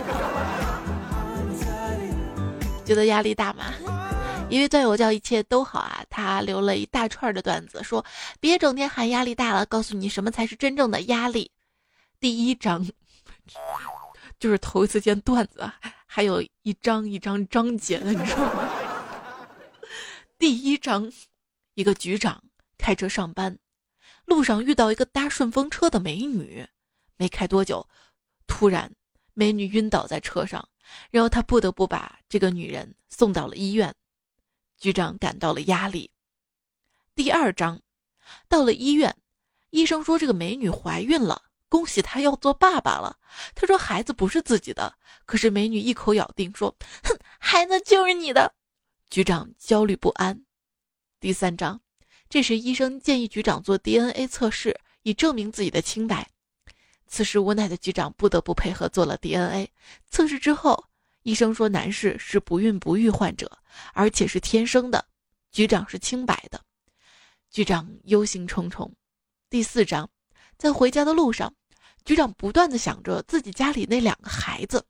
[2.83, 4.06] 觉得压力大吗？
[4.49, 8.05] 一位段友叫一切都好啊，他留了一大串的段子，说
[8.39, 11.51] 别整天喊压力大了，告诉你什么才是真正的压力。
[12.21, 12.87] 第一章
[14.39, 15.69] 就是头一次见段子，
[16.07, 18.71] 还有一张一张章节的，你知道吗？
[20.39, 21.11] 第一章，
[21.75, 22.43] 一个局长
[22.79, 23.59] 开车上班，
[24.27, 26.65] 路上遇到一个搭顺风车的美女，
[27.17, 27.87] 没开多久，
[28.47, 28.93] 突然
[29.35, 30.67] 美女晕倒在车上，
[31.11, 33.93] 然后他不得不把这个女人送到了医院，
[34.77, 36.11] 局长感到了压力。
[37.15, 37.81] 第二章，
[38.49, 39.17] 到了医院，
[39.71, 43.19] 医生说这个美女怀孕了，恭喜她要做爸爸了。
[43.55, 48.55] 他说孩子不是自己的，可是美女一口咬定说，哼，孩子就是你的。
[49.09, 50.45] 局长焦虑不安。
[51.21, 51.81] 第三章，
[52.29, 56.29] 这时医生建议局长做 DNA 测试，以证明自己的清白。
[57.07, 59.71] 此时无奈的局长不得不配合做了 DNA
[60.11, 60.39] 测试。
[60.41, 60.87] 之后，
[61.27, 63.59] 医生说男士是不孕不育患者，
[63.95, 65.09] 而且是天生的，
[65.51, 66.65] 局长是清白的。
[67.51, 68.89] 局长忧心忡忡。
[69.51, 70.09] 第四章，
[70.57, 71.53] 在回家的路上，
[72.05, 74.87] 局长不断的想着自己家里那两个孩子，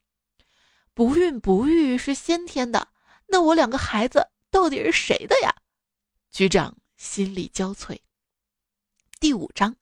[0.93, 2.89] 不孕不育是先天的。
[3.25, 5.55] 那我两个孩子到底是谁的呀？
[6.29, 7.97] 局长心力交瘁。
[9.19, 9.75] 第五章，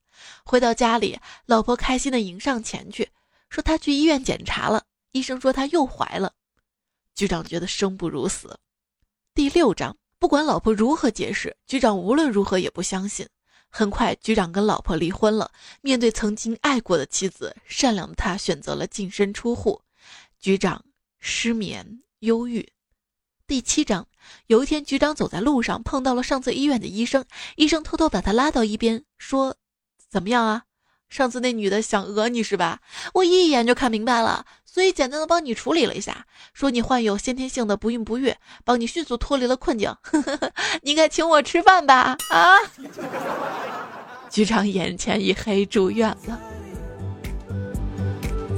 [0.45, 3.09] 回到家里，老婆开心的迎上前去，
[3.49, 6.31] 说她去医院检查了，医生说她又怀了。
[7.15, 8.60] 局长觉得生不如死。
[9.34, 13.28] 第六章，不管老婆如何解释，局长无论如何也不相信。
[13.69, 15.51] 很快，局长跟老婆离婚了。
[15.82, 19.82] 面对曾经爱过的妻子，善良的他选择了净身出户。
[20.39, 20.84] 局长
[21.19, 22.69] 失眠、忧郁。
[23.47, 24.08] 第七章，
[24.47, 27.25] 有一天，局长走在路上，碰到了上次医院的医生。
[27.56, 29.56] 医生偷偷把他拉到一边，说
[30.10, 30.65] ：“怎么样啊？
[31.15, 32.82] 上次那女的想讹你是吧？
[33.13, 39.95] 我一眼就看明白了，所以简单的帮你处理了一下，说你患有先天性的不孕不育，帮你迅速脱离了困境。
[40.01, 40.51] 呵呵呵
[40.82, 42.17] 你应该请我吃饭吧？
[42.32, 42.58] 啊！”
[44.30, 46.38] 局长眼前一黑，住院了。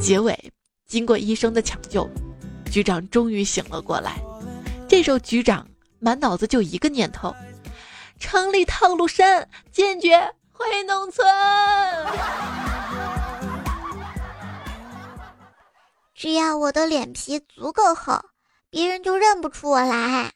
[0.02, 0.52] 结尾，
[0.88, 2.10] 经过医生的抢救，
[2.72, 4.20] 局长终于醒了过来。
[4.90, 5.68] 这时候，局长
[6.00, 7.36] 满脑子就一个念头：
[8.20, 11.26] 城里套路深，坚决回农村。
[16.16, 18.20] 只要我的脸皮足够厚，
[18.70, 20.32] 别人就认不出我来。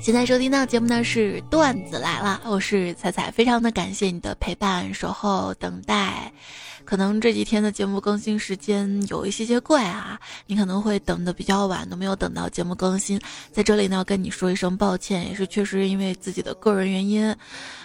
[0.00, 6.32] 现在收听到节目呢是段子来了，我是彩彩，非常的感谢你的陪伴、守候、等待。
[6.84, 13.20] 可能这几天的节目更新时间有一些些怪啊，你可能会等的比较晚，都没有等到节目更新。
[13.52, 17.34] 在这里呢要，跟你说一声抱歉，也是确实因为自己的个人原因。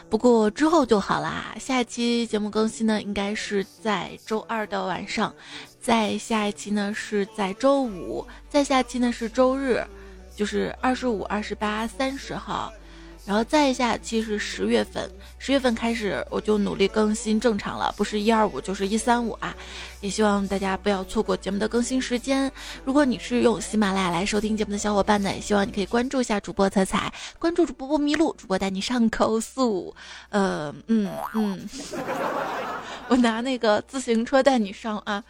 [0.08, 5.34] 不过之后就好啦，下一期节目更新呢，应该是在周二的晚上，
[5.82, 9.84] 在下一期呢是在周五，在下期呢是周日。
[10.36, 12.72] 就是二十五、二十八、三十号，
[13.26, 15.10] 然后再下期是十月份。
[15.38, 19.54] 十月份开始我就努力更新正常了，不是一二五就是一三五啊。
[20.02, 22.52] 也希望大家不要错过节目的更新时间。
[22.84, 29.96] 如果你是用喜马拉雅来收听节目的小伙伴呢，也希望你可以关注一下主播彩彩，关注主播不迷路，主播带你上高速。
[30.30, 31.70] 呃，嗯嗯，
[33.08, 35.24] 我拿那个自行车带你上啊。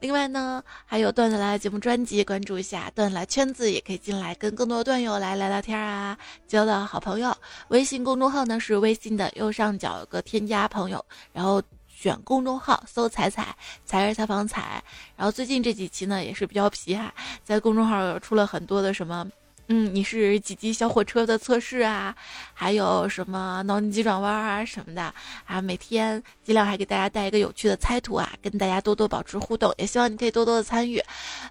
[0.00, 7.36] 另外呢，还有段子来节目专辑，关注一下段子来圈子，也可以进来跟更多段友来聊聊天啊，交到好朋友。
[7.68, 14.82] 微信公众号呢是微信的右上角有个添加朋友，然后选公众号搜“彩彩彩儿采访彩”，
[15.16, 19.26] 然后最近这几期呢也是比较皮哈，在公众号出了很多的什么。
[19.70, 22.14] 嗯，你是几级小火车的测试啊？
[22.54, 25.12] 还有什么脑筋急转弯啊什么的
[25.44, 25.60] 啊？
[25.60, 30.98] 每天尽量还给大家带一个有趣的猜图啊，跟大家多多保持互动，也希望你可以多多的参与。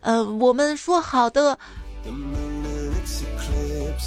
[0.01, 1.57] 呃，我们说好的，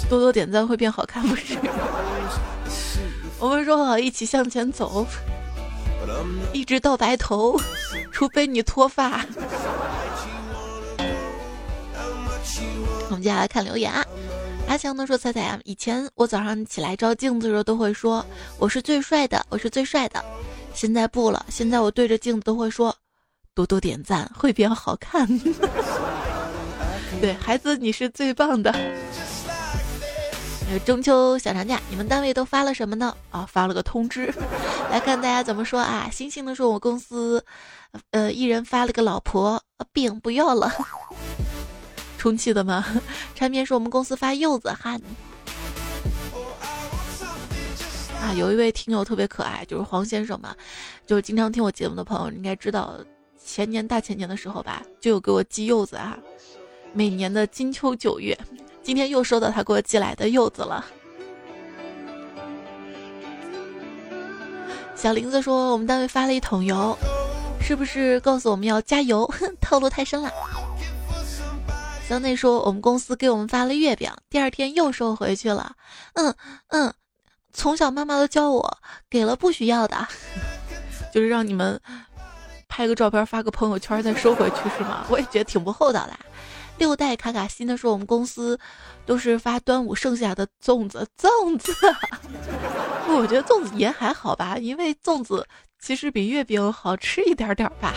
[0.09, 1.57] 多多点赞会变好看，不是？
[3.39, 5.07] 我们说好一起向前走，
[6.51, 7.57] 一直到白头，
[8.11, 9.25] 除非你脱发。
[13.11, 14.05] 我们接下来看留言啊，
[14.69, 18.25] 阿强呢说：“彩彩啊，以前我早上起来照镜子的时候都会说
[18.57, 20.23] 我是最帅的，我是最帅的。
[20.73, 22.95] 现在不了，现在我对着镜子都会说，
[23.53, 25.27] 多多点赞会变好看。
[27.19, 28.73] 对孩子，你是最棒的。
[30.85, 33.13] 中秋小长假，你们单位都发了什么呢？
[33.29, 34.33] 啊，发了个通知。
[34.89, 36.07] 来看大家怎么说啊？
[36.09, 37.43] 星星的说，我公司，
[38.11, 40.71] 呃，一人发了个老婆饼不要了。”
[42.21, 42.85] 充气的吗？
[43.33, 44.91] 产品是我们公司发柚子哈。
[48.21, 50.55] 啊，有一位听友特别可爱，就是黄先生嘛，
[51.07, 52.93] 就是经常听我节目的朋友应该知道，
[53.43, 56.15] 前年大前年的时候吧，就有给我寄柚子啊。
[56.93, 58.37] 每年的金秋九月，
[58.83, 60.85] 今天又收到他给我寄来的柚子了。
[64.95, 66.95] 小林子说，我们单位发了一桶油，
[67.59, 69.27] 是不是告诉我们要加油？
[69.59, 70.31] 套路太深了。
[72.11, 75.71] 小内说：“我们公司给我们发了月饼，第二天又收回去了。
[76.15, 76.35] 嗯
[76.67, 76.93] 嗯，
[77.53, 79.95] 从小妈妈都教我，给了不需要的，
[81.13, 81.79] 就是让你们
[82.67, 85.05] 拍个照片发个朋友圈再收回去是吗？
[85.09, 86.11] 我也觉得挺不厚道的。
[86.77, 88.59] 六代卡卡西的说，我们公司
[89.05, 91.73] 都是发端午剩下的粽子，粽子。
[93.07, 95.47] 我觉得粽子也还好吧，因为粽子
[95.79, 97.93] 其实比月饼好吃一点点吧。”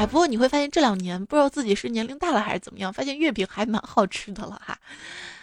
[0.00, 4.74] 哎，不过你会发现这两年不知道自己是年龄大了还是怎么样，发现月饼还蛮好吃的了哈。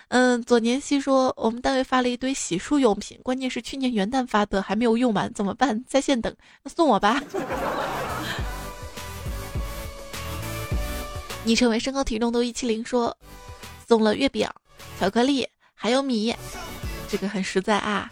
[0.07, 5.83] 嗯，左年熙说我们单位发了一堆洗漱用品，关键是去年元旦发的还没有用完，怎么办？
[5.87, 7.21] 在线等，那送我吧。
[11.43, 13.15] 昵称为身高体重都一七零说
[13.87, 14.49] 送了月饼、
[14.99, 16.35] 巧克力还有米，
[17.07, 18.09] 这个很实在啊，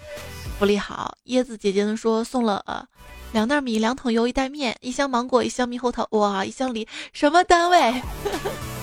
[0.58, 1.18] 福利好。
[1.26, 2.86] 椰子姐姐呢说送了呃。
[3.34, 6.08] 两袋米，两桶油，一袋面，一箱芒果，一箱猕猴桃。
[6.12, 8.02] 哇，一箱梨，什么单位？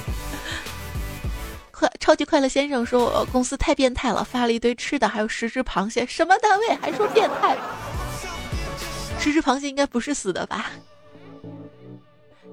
[1.73, 6.05] 快，超级快乐先生说我公司太变态了，发了一堆吃的，还有十只螃蟹。
[6.05, 6.75] 什么单位？
[6.83, 7.57] 还说变态？
[9.19, 10.71] 十只螃蟹应该不是死的吧？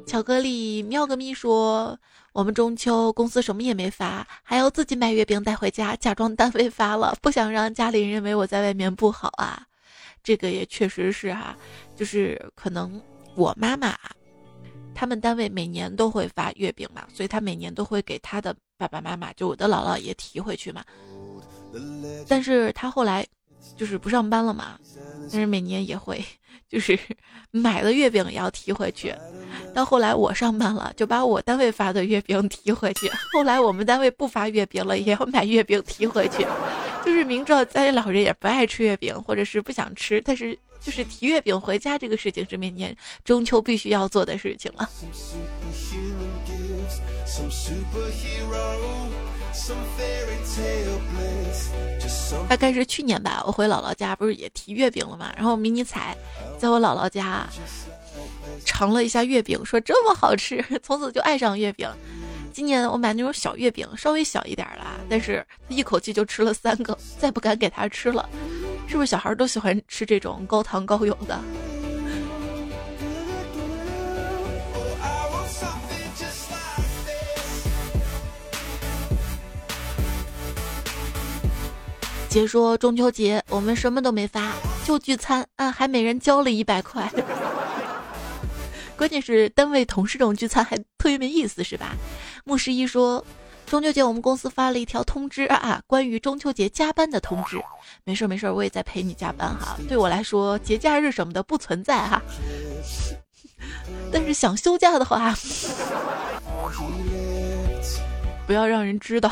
[0.05, 1.99] 巧克力喵个咪说
[2.33, 9.65] 我们中秋公司什么也没发，还要自己买月饼带回家，假装单位发了，不想让家里人认为我在外面不好啊。
[10.21, 11.55] 这个也确实是哈，
[11.95, 13.01] 就是可能
[13.35, 13.97] 我妈妈，
[14.93, 20.83] 他们单位每年都会发月饼嘛，所以他每年都会给他的爸爸妈妈，就我的姥姥也提回去嘛。
[22.27, 23.25] 但是他后来
[23.75, 24.77] 就是不上班了嘛，
[25.31, 26.23] 但是每年也会，
[26.67, 26.97] 就是
[27.51, 29.13] 买了月饼也要提回去。
[29.73, 33.09] 到后来我上班了，就把我单位发的月饼提回去。
[33.33, 36.45] 后来我们单位不发月饼了，也要买月饼提回去。
[37.05, 44.89] 就是明知道家里老人也不爱吃月饼，或者是不想吃，但是就是提月饼回家这个事情是每年中秋必须要做的事情了。
[52.47, 56.15] 大概是去年吧，我回姥姥家不是也提月饼了嘛，然后迷你彩
[56.57, 57.47] 在我姥姥家
[58.65, 61.89] 尝了一下月饼，说这么好吃， 从此就爱上月饼。
[62.51, 68.27] 今年我买那种小月饼，稍微小一点啦，但是他一口气就吃了三个，再不敢给他吃了。
[68.87, 71.39] 是不是小孩都喜欢吃这种高糖高油的？
[82.29, 84.53] 姐说中秋节我们什么都没发，
[84.85, 87.11] 就聚餐啊，还每人交了一百块。
[88.95, 91.95] 关键是单位同事这种聚餐还特别没意思，是吧？
[92.43, 93.25] 牧师一说，
[93.65, 97.59] 中秋节我们公司发了一条通知啊，关于中秋节加班的通知。
[98.03, 99.75] 没事没事，我也在陪你加班哈。
[99.87, 102.21] 对我来说，节假日什么的不存在哈。
[104.11, 105.33] 但是想休假的话，
[108.45, 109.31] 不要让人知道。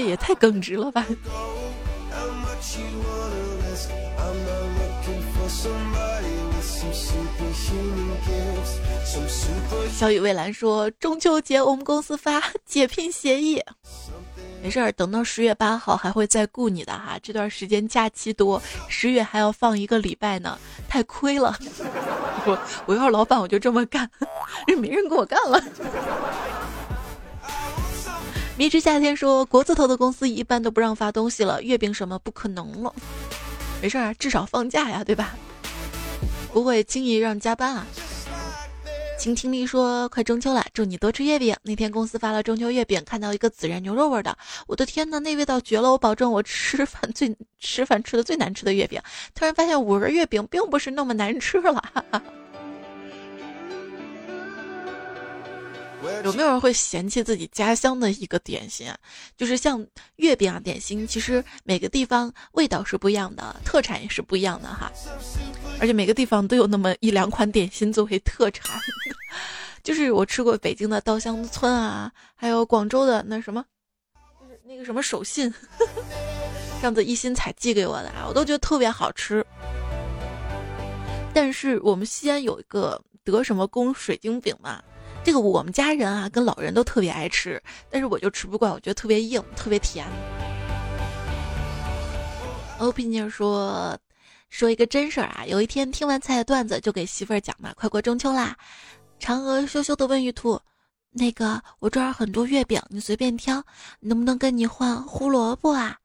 [0.00, 1.04] 那也太耿直了吧。
[9.92, 13.62] 小雨蔚蓝说：“中秋节我们公司发解聘协议，
[14.62, 17.18] 没事儿，等到十月八号还会再雇你的哈。
[17.22, 21.54] 这段时间假期多，十月还要放一个礼拜呢，太亏了。
[22.46, 24.10] 我我要是老板，我就这么干，
[24.80, 25.62] 没人跟我干了。
[28.60, 32.94] 迷之夏天说，国字头的公司一般都不让发东西了，月饼什么不可能了。
[33.80, 35.34] 没事儿，至少放假呀，对吧？
[36.52, 37.86] 不会轻易让加班啊。
[39.18, 44.36] 秦听力说：“快中秋了，祝你多吃月饼。”那天公司发了中秋月饼，看到一个孜然牛肉味的，
[44.66, 45.92] 我的天呐，那味道绝了！
[45.92, 49.00] 我保证我吃饭最吃饭吃的最难吃的月饼。
[49.34, 51.82] 突然发现五仁月饼并不是那么难吃了。
[51.94, 52.22] 哈哈
[56.24, 58.96] 有没有人会嫌弃自己家乡的一个点心啊？
[59.36, 59.84] 就是像
[60.16, 64.90] 月饼啊，点心其实每个地方味道是不一样的，特产也是不一样的哈。
[65.80, 68.78] 而且每个地方都有那么一两款点心作为特产。
[69.82, 73.64] 就是我吃过北京的稻香村啊，还有广州的那什么，
[74.40, 75.52] 就是那个什么手信，
[76.82, 79.44] 上次一心彩寄给我的啊，我都觉得特别好吃。
[81.32, 84.82] 但是我们西安有一个德什么宫水晶饼嘛。
[85.22, 90.06] 这个我们家人啊，跟老人都特别爱吃，但是我就吃不惯，我觉得特别硬，特别甜。
[92.78, 93.96] 欧皮尼说，
[94.48, 98.56] 说一个真事儿啊，有一天听完菜的段子，就给媳妇儿讲嘛，快过中秋啦。
[99.20, 100.58] 嫦娥羞羞的问玉兔
[101.12, 103.62] ：“那个我这儿很多月饼，你随便挑，
[104.00, 105.98] 能不能跟你换胡萝卜啊？”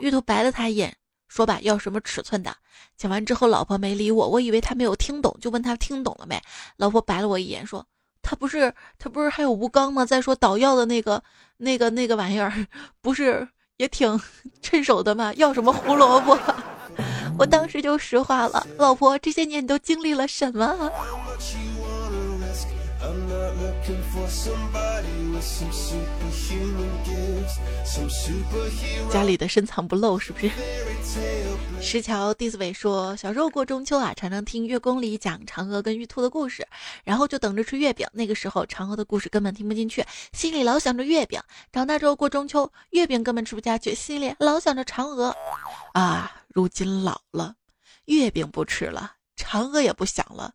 [0.00, 0.92] 玉兔白了他一眼，
[1.28, 2.52] 说吧，要什么尺寸的？
[2.96, 6.42] 讲完之后，老婆没理我，我以为他没有听懂，就问他听懂了没？
[6.76, 7.86] 老婆白了我一眼，说。
[8.22, 10.04] 他不是他不是还有吴刚吗？
[10.04, 11.22] 再说捣药的那个
[11.58, 12.52] 那个那个玩意儿，
[13.00, 13.46] 不是
[13.76, 14.20] 也挺
[14.62, 15.32] 趁手的吗？
[15.36, 16.38] 要什么胡萝卜？
[17.38, 20.90] 我当时就实话了，老婆，这些年你都经历了什么？
[29.10, 30.50] 家里的深藏不露是不是？
[31.80, 36.66] 石桥弟子伟说，小时候过中秋啊，常常听月宫里讲嫦娥跟玉兔的故事，
[37.04, 38.06] 然后就等着吃月饼。
[38.12, 41.40] 那个时候嫦娥的故事根本听不进去，心里老想着月饼。
[41.72, 45.34] 长大之后过中秋，月饼根本吃不下去，心里老想着嫦娥。
[45.94, 47.54] 啊，如今老了，
[48.04, 50.52] 月饼不吃了，嫦娥也不想了。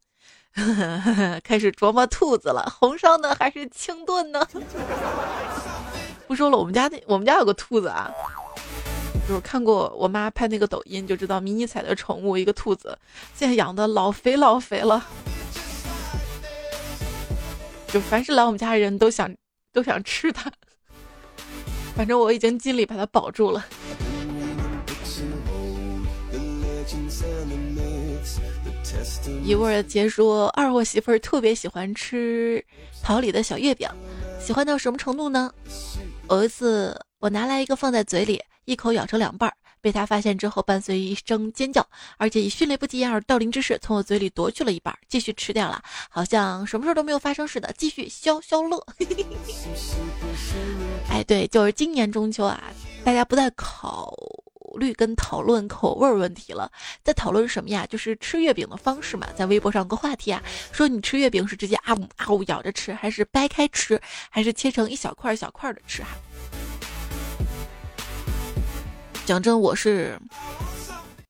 [1.43, 4.47] 开始琢磨兔子了，红烧呢还是清炖呢？
[6.27, 8.09] 不说了，我们家那我们家有个兔子啊，
[9.27, 12.97] 就是看过我妈拍那个抖音就知道，迷你彩的宠物一个兔子，
[13.33, 15.03] 现在养的老肥老肥了，
[17.87, 19.33] 就凡是来我们家的人都想
[19.73, 20.51] 都想吃它，
[21.95, 23.65] 反正我已经尽力把它保住了。
[29.43, 32.63] 一味儿结说，二货媳妇儿特别喜欢吃
[33.01, 33.89] 桃李的小月饼，
[34.39, 35.51] 喜欢到什么程度呢？
[36.29, 48.83] 有一次我拿来一个放在嘴里，一口咬成两半儿，被他发现之后，伴随一声尖叫，而且以迅雷不及掩耳盗铃之势从我嘴里夺去了一半，继续吃掉了，好像什么事都没有发生似的，继续消消乐。
[51.09, 52.61] 哎，对，就是今年中秋啊，
[53.03, 54.13] 大家不再考。
[54.75, 56.71] 虑跟讨论口味问题了，
[57.03, 57.85] 在讨论什么呀？
[57.87, 59.27] 就是吃月饼的方式嘛。
[59.35, 66.09] 在微博上有个话题啊，说你吃月饼是直接啊呜啊呜咬着吃，还是掰开吃，还是切成一小块一小块的吃哈？
[69.25, 70.19] 讲真，我是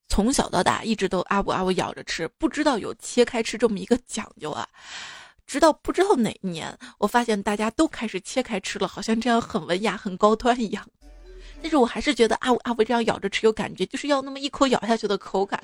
[0.09, 4.67] 从小到大一直都啊呜啊呜咬着吃，不知道有切开吃这么一个讲究啊。
[5.47, 10.85] 直到不知道哪一年，我发现大家都开始切开吃了，好像这样很文雅、很高端一样。
[11.65, 15.59] 但是我还是觉得阿阿伟这样咬着吃有感觉，就是要那么一口咬下去的口感。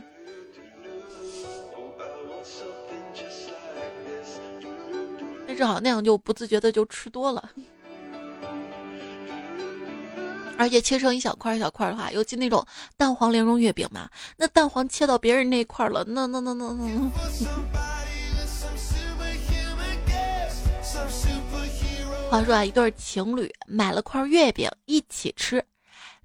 [5.48, 7.52] 但是好那样就不自觉的就吃多了，
[10.58, 12.66] 而且切成一小块一小块的话，尤其那种
[12.98, 17.12] 蛋黄莲蓉月饼嘛，那蛋黄切到别人那块了，那那那那那。
[22.32, 25.64] 话说啊，一对情侣买了块月饼一起吃。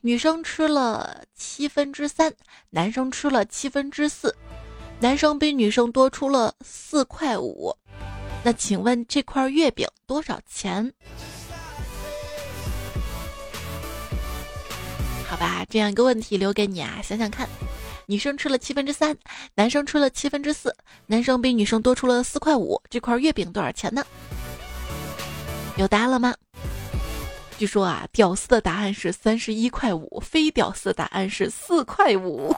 [0.06, 2.32] 女生吃了七分之三，
[2.70, 4.32] 男生吃了七分之四，
[5.00, 7.76] 男生比女生多出了四块五。
[8.44, 10.92] 那请问这块月饼多少钱？
[15.28, 17.48] 好吧，这样一个问题留给你啊，想想看，
[18.06, 19.16] 女生吃了七分之三，
[19.56, 20.72] 男生吃了七分之四，
[21.06, 24.06] 男生比女生多出了四块五，这块月饼多少钱呢？
[25.76, 26.32] 有答案了吗？
[27.58, 32.54] 据说啊，屌丝的答案是三十一块五，非屌丝的答案是四块五。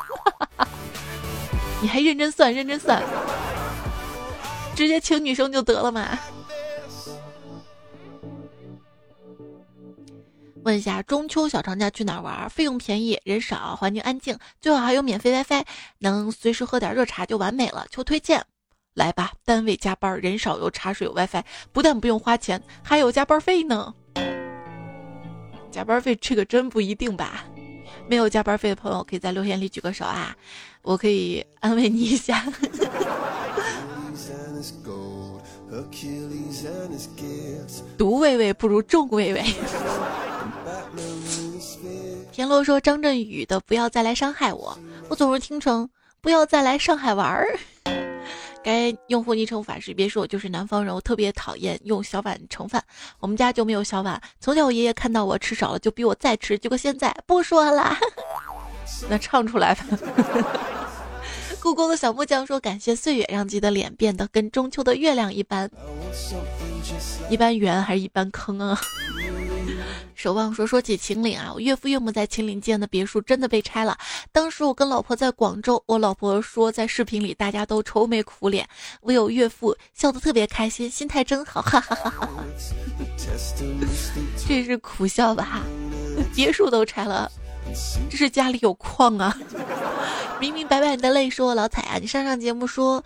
[1.81, 3.01] 你还认真算，认真算，
[4.75, 6.19] 直接请女生就得了嘛。
[10.65, 12.51] 问一下，中秋小长假去哪玩？
[12.51, 15.65] 费用便宜，人少，环境安静，最好还有免费 WiFi，
[15.99, 17.87] 能随时喝点热茶就完美了。
[17.91, 18.45] 求推荐。
[18.95, 23.95] 来吧，单位加班，人少有茶水有 WiFi，不但不用花钱，还有加班费呢。
[25.71, 27.45] 加班费这个真不一定吧？
[28.07, 30.35] 没有加班费的朋友可以在留言里举个手啊，
[30.83, 32.45] 我可以安慰你一下。
[37.97, 39.45] 独喂喂不如众喂喂。
[42.33, 45.89] 田螺说张振宇的不要再来伤害我，我总是听成
[46.21, 47.59] 不要再来上海玩儿。
[48.69, 52.85] 该用户昵称法师，别说我就是南方人，我特别讨厌用小碗盛饭。
[53.19, 57.97] 我们家就没有小碗，从小我爷爷看到我吃少了，就逼我再吃，结果现在不说了。
[59.09, 59.87] 那唱出来吧。
[61.63, 65.71] 故宫的小木匠说：“感谢岁月，让自己的脸变得跟中秋的月亮一般，
[67.31, 68.79] 一般圆还是一般坑啊？”
[70.19, 73.97] 守望说：“说起秦岭啊，我岳父岳母在秦岭建的别墅真的被拆了。
[74.33, 78.69] 当时我跟老婆在广州，我老婆说在视频里大家都愁眉苦脸，
[79.03, 82.29] 唯有岳父笑得特别开心，心态真好，哈哈哈哈！
[84.49, 85.63] 这是苦笑吧？
[86.35, 87.31] 别墅都拆了。”
[88.11, 89.39] 这是家里有矿啊！
[90.41, 93.05] 明明白白你的泪说老彩啊，你上上节目说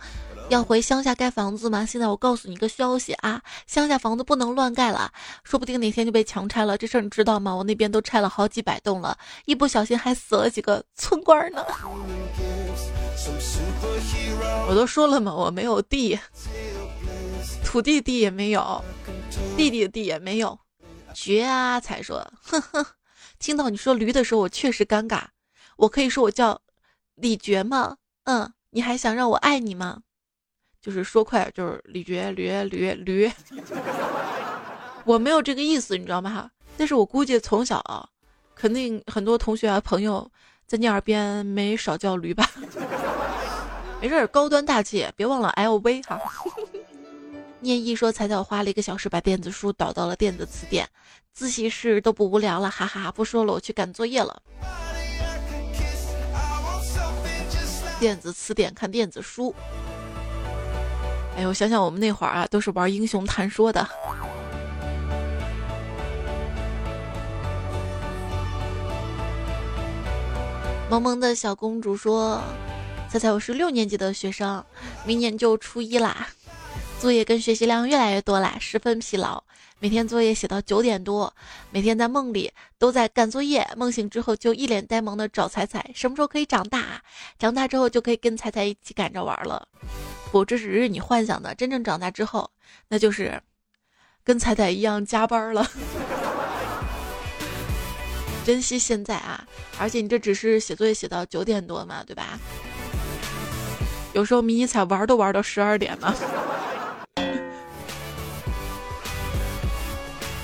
[0.53, 1.83] 要回乡下盖房子吗？
[1.83, 5.11] 现在我告诉你一个消息啊，乡下房子不能乱盖了，
[5.43, 6.77] 说不定哪天就被强拆了。
[6.77, 7.55] 这事儿你知道吗？
[7.55, 11.65] 我那边都拆了好几百栋了，一不小心还死了几个村官呢。
[14.67, 16.19] 我都说了嘛，我没有地，
[17.65, 18.83] 土地地也没有，
[19.57, 20.59] 弟弟的地也没有，
[21.15, 21.79] 绝啊！
[21.79, 22.85] 才说，哼哼。
[23.39, 25.23] 听到你说驴的时候，我确实尴尬。
[25.77, 26.61] 我可以说我叫
[27.15, 27.97] 李绝吗？
[28.25, 30.01] 嗯，你还想让我爱你吗？
[30.83, 33.31] 就是说快，就是李觉驴驴驴。
[35.05, 36.51] 我没有这个意思，你知道吗？
[36.77, 38.05] 但是我估计从小啊，
[38.53, 40.29] 肯定很多同学啊朋友
[40.67, 42.45] 在你耳边没少叫驴吧。
[44.01, 46.19] 没事，高端大气，别忘了 LV 哈。
[47.61, 50.85] 念一说：“彩彩，花了一个小时把电子书导到了电子词典，
[51.31, 53.09] 自习室都不无聊了，哈哈！
[53.09, 54.41] 不说了，我去赶作业了。
[58.01, 59.55] 电子词典看电子书。
[61.35, 63.87] 哎呦，想想我们那会儿啊，都是玩英雄谈说的。”
[70.89, 72.39] 萌萌的小公主说
[73.09, 74.63] ：“彩彩，我是六年级的学生，
[75.05, 76.27] 明年就初一啦。”
[77.01, 79.43] 作业跟学习量越来越多啦，十分疲劳。
[79.79, 81.33] 每天作业写到九点多，
[81.71, 87.01] 每天在梦里都在赶作业，梦醒之后就一脸呆萌的找彩彩，什么时候可以长大？
[87.37, 89.67] 长大之后就可以跟彩彩一起赶着玩了。
[90.33, 92.49] 不，这只是你幻想的，真正长大之后，
[92.87, 93.39] 那就是
[94.23, 95.63] 跟彩彩一样加班了。
[98.43, 99.45] 珍惜现在啊！
[99.77, 102.39] 而且你这只是写作业写到九点多嘛，对吧？
[104.13, 106.11] 有时候迷你彩玩都玩到十二点呢。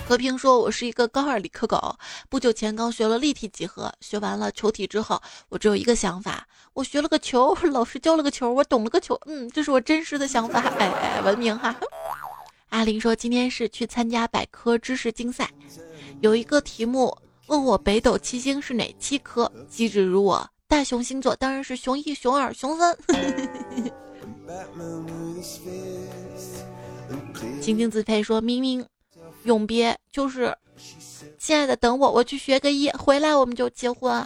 [0.09, 1.95] 和平说：“我是一个高二理科狗，
[2.29, 9.13] 不久前刚学了立体几何，学完了球体之后，我只有一个想法：我学了个球， 老师教了个球，我懂了个球。
[9.27, 10.61] 嗯，这是我真实的想法。
[10.79, 11.75] 哎， 文明哈。”
[12.69, 15.47] 阿林说：“今天是去参加百科知识竞赛，
[16.21, 22.97] 有一个题目问我北斗七星是哪七颗，机智如我，大熊星座当然是熊一、熊二、熊三。
[27.61, 28.83] 晶晶自配说：“明明。”
[29.43, 30.55] 永别就是，
[31.37, 34.25] 亲爱的，等我，我去学个医，回来我们就结婚。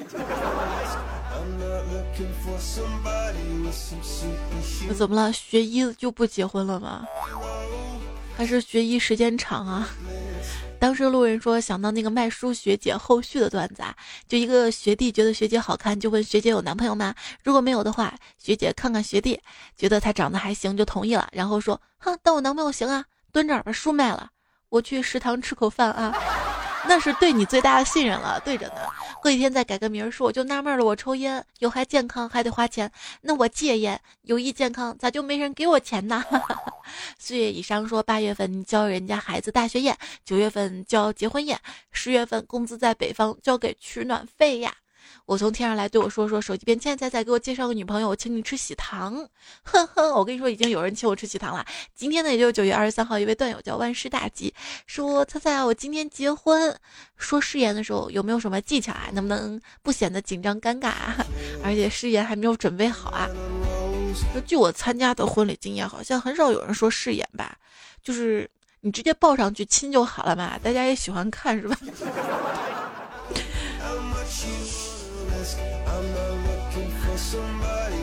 [4.96, 5.32] 怎么了？
[5.34, 7.06] 学医就不结婚了吗？
[8.36, 9.88] 还是学医时间长啊？
[10.80, 13.96] 当时路人说想到那个卖书学姐后续的段子啊，
[14.28, 17.16] 就一个学弟觉得学姐好看，就问学姐有男朋友吗？
[17.42, 19.40] 如果没有的话，学姐看看学弟，
[19.78, 21.30] 觉得他长得还行，就同意了。
[21.32, 24.30] 然后说，哼，当我男朋友行啊，蹲着把书卖了。
[24.74, 26.12] 我去食堂吃口饭啊，
[26.88, 28.42] 那是对你最大的信任了。
[28.44, 28.82] 对着呢，
[29.22, 30.84] 过几天再改个名儿说，我就纳闷了。
[30.84, 36.26] 我抽烟有害健康，还得花钱，那我戒烟有益健康，咋就没人给我钱呢？
[37.20, 39.96] 四月以上说，八月份交人家孩子大学宴，
[40.26, 41.60] 九月份交结婚宴，
[41.92, 44.74] 十月份工资在北方交给取暖费呀。
[45.26, 49.26] 我从天上来对我说说，手机边亲爱彩彩给我介绍个女朋友，我请你吃喜糖。
[49.64, 51.66] 哼哼，我跟你说，已经有人请我吃喜糖了。
[51.96, 54.54] 今天呢，也就是九月二十三号，一位段友叫万事大吉，
[54.86, 56.76] 说彩彩，我今天结婚，
[57.16, 59.10] 说誓言的时候有没有什么技巧啊？
[59.14, 60.90] 能不能不显得紧张尴尬？
[60.90, 61.26] 啊？
[61.64, 63.30] 而且誓言还没有准备好啊？
[64.36, 67.58] 就据我参加的婚礼经验，好像很少有人说誓言吧？
[68.04, 68.50] 就是
[68.82, 71.78] 你直接抱上去亲就好了嘛，大家也喜欢看是吧？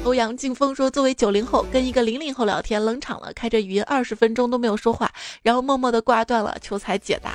[0.04, 5.12] 欧阳静风说：“作为九零后，跟一个零零后聊天，冷场了，开着语音二十分钟都没有说话，
[5.42, 7.34] 然后默默的挂断了，求财解答。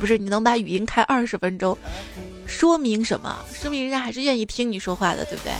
[0.00, 1.78] 不是你能把语音开二十分钟，
[2.44, 3.38] 说明什么？
[3.52, 5.52] 说明人家还是愿意听你说话的，对不对？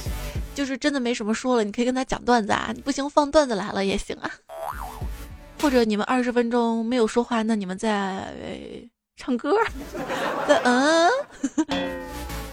[0.54, 4.30] 就是真的没什么说了，你可以跟他讲段子啊，你不行放段子来了也行啊。
[5.60, 8.26] 或者你们二十分钟没有说话，那你们在
[9.16, 9.54] 唱歌，
[10.48, 11.08] 在嗯。”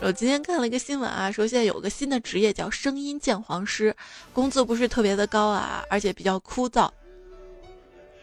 [0.01, 3.93] 我今天看了一个新闻啊，说现在有个新的职业叫声音鉴黄师，
[4.31, 6.89] 工资不是特别的高啊，而且比较枯燥，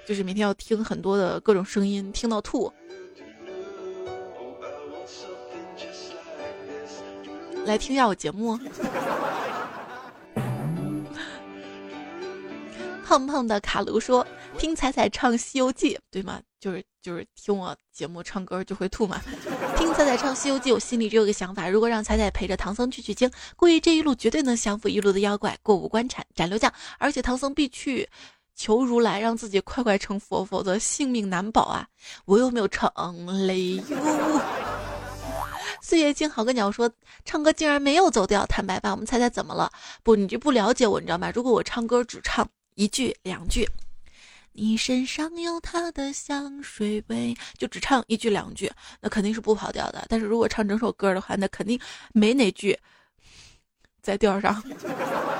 [0.06, 2.72] 就是每天要听很多的各种声音，听到吐。
[7.66, 8.58] 来听一下我节目。
[13.04, 14.26] 胖胖的卡卢说
[14.58, 16.40] ：“听彩彩唱《西游记》，对吗？
[16.58, 19.22] 就是就是听我节目唱歌就会吐嘛。
[19.76, 26.72] 听彩彩唱《西游记》，我心里只有个想法：如果让彩彩陪着唐僧去取经，估计这一路绝对能降服一路的妖怪，过五关斩斩六将。
[26.98, 28.08] 而且唐僧必去
[28.56, 31.86] 求如来，让自己快快成佛，否则性命难保啊！
[32.24, 32.92] 我又没有唱
[33.46, 33.84] 嘞哟。
[35.80, 36.90] 岁月静好个鸟说，
[37.24, 38.44] 唱歌竟然没有走调。
[38.46, 39.70] 坦白吧，我们猜猜怎么了？
[40.02, 41.30] 不，你就不了解我，你知道吗？
[41.32, 42.44] 如果我唱歌只唱。
[42.74, 43.66] 一句两句，
[44.56, 50.04] 你身上有他的香水味，就只唱一句两句，那肯定是不跑调的。
[50.08, 51.78] 但是如果唱整首歌的话，那肯定
[52.12, 52.78] 没哪句
[54.00, 54.62] 在调上，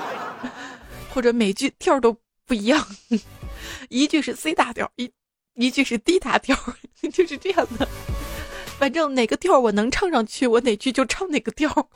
[1.13, 2.15] 或者每句调都
[2.45, 2.87] 不一样，
[3.89, 5.11] 一句是 C 大调，一
[5.55, 6.55] 一句是 D 大调，
[7.11, 7.87] 就是这样的。
[8.77, 11.89] 反正哪个调我能唱上去，我哪句就唱哪个调。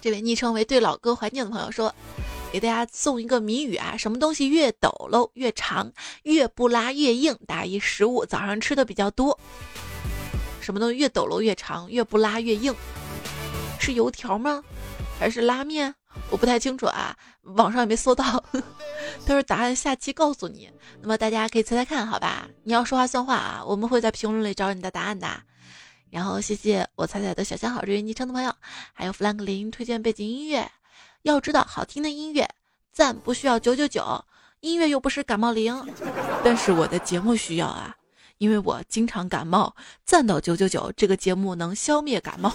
[0.00, 1.92] 这位昵称为“对老哥怀念”的朋友说
[2.50, 5.92] ：“给大家送一个谜语啊，什么东西越抖搂越长，
[6.22, 7.36] 越不拉越硬？
[7.46, 9.38] 打一食物，早上吃的比较多。
[10.60, 12.74] 什么东西越抖搂越长，越不拉越硬？
[13.78, 14.62] 是油条吗？
[15.18, 15.94] 还是拉面？
[16.30, 18.42] 我不太清楚啊，网上也没搜到。
[19.26, 20.70] 都是答案下期告诉你。
[21.00, 22.48] 那么大家可以猜猜看，好吧？
[22.64, 25.28] 你要说话算话啊，我们会在评论里找你的答案的。”
[26.10, 28.50] 然后谢谢我彩彩的小香好这位昵称的朋友，
[28.94, 30.66] 还有弗兰克林推荐背景音乐。
[31.22, 32.48] 要知道，好听的音乐
[32.92, 34.24] 赞不需要九九九，
[34.60, 35.86] 音乐又不是感冒灵，
[36.44, 37.96] 但是我的节目需要啊，
[38.38, 42.52] 因为我经常感冒，赞到九九九，这个节目能消灭感冒。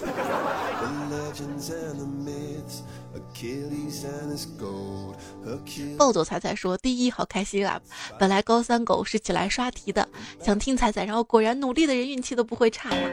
[5.98, 7.80] 暴走彩彩说：“第一，好开心啊！
[8.18, 10.08] 本来高三狗是起来刷题的，
[10.42, 13.10] 想听彩彩，然后果然努力的人运气都不会差呀。”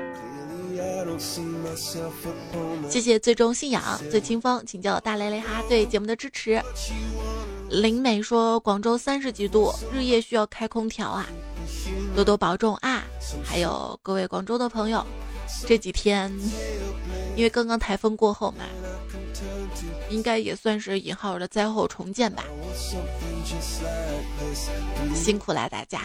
[2.89, 6.61] 谢谢最终信仰最清风，请叫大雷雷哈对节目的支持。
[7.69, 11.27] 林美说：“广州三十几度，日夜需要开空调啊，
[12.15, 13.05] 多多保重啊！
[13.45, 15.07] 还有各位广州的朋友，
[15.67, 16.33] 这几天
[17.37, 18.65] 因为刚刚台风过后嘛。”
[20.11, 22.45] 应该也算是引号的灾后重建吧，
[25.15, 26.03] 辛苦了大家。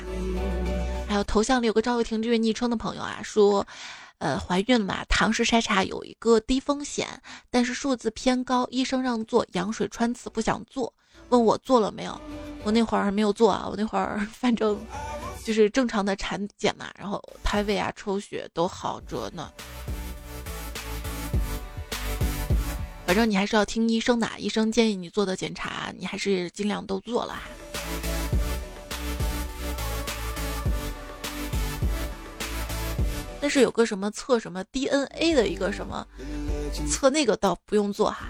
[1.08, 3.66] 还有头像里有个赵又廷这位昵称的朋友啊，说，
[4.26, 5.06] 呃，怀孕嘛？
[5.08, 7.08] 唐氏筛查有一个低风险，
[7.52, 10.92] 但是数字偏高，医生让做羊水穿刺，不想做，
[11.30, 12.20] 问我做了没有？
[12.64, 14.84] 我那会儿没有做啊，我那会儿反正
[15.44, 19.48] 就是正常的产检嘛，然后胎位啊、抽血都好着呢。
[23.06, 27.40] 反正你还是要听医生的，医生建议你做的检查，你还是尽量都做了。
[33.46, 36.04] 但是有个什么测什么 DNA 的一个什么
[36.90, 38.28] 测那个倒不用做哈，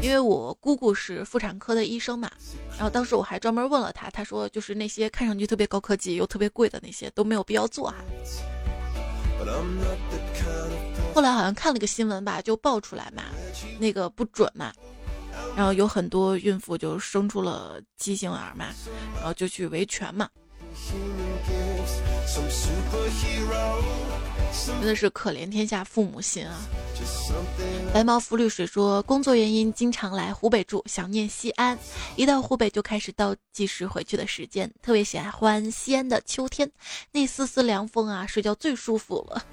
[0.00, 2.30] 因为我姑姑是妇产科的医生嘛，
[2.76, 7.96] 然后当时我还专门问了他，他说就是那些看上去特别高科技又特别贵的那些都没有必要做哈。
[11.12, 13.24] 后来好像看了个新闻吧，就爆出来嘛，
[13.80, 14.72] 那个不准嘛，
[15.56, 18.66] 然后有很多孕妇就生出了畸形儿嘛，
[19.16, 20.30] 然后就去维权嘛。
[24.66, 26.58] 真的是可怜天下父母心啊！
[27.92, 31.78] 白毛浮绿水说，工作原因经常来湖北住，想念西安，
[32.16, 36.70] 一到湖北就开始倒计时回去的时间，特别喜欢西安的秋天，
[37.12, 39.44] 那丝丝凉风啊，睡觉最舒服了。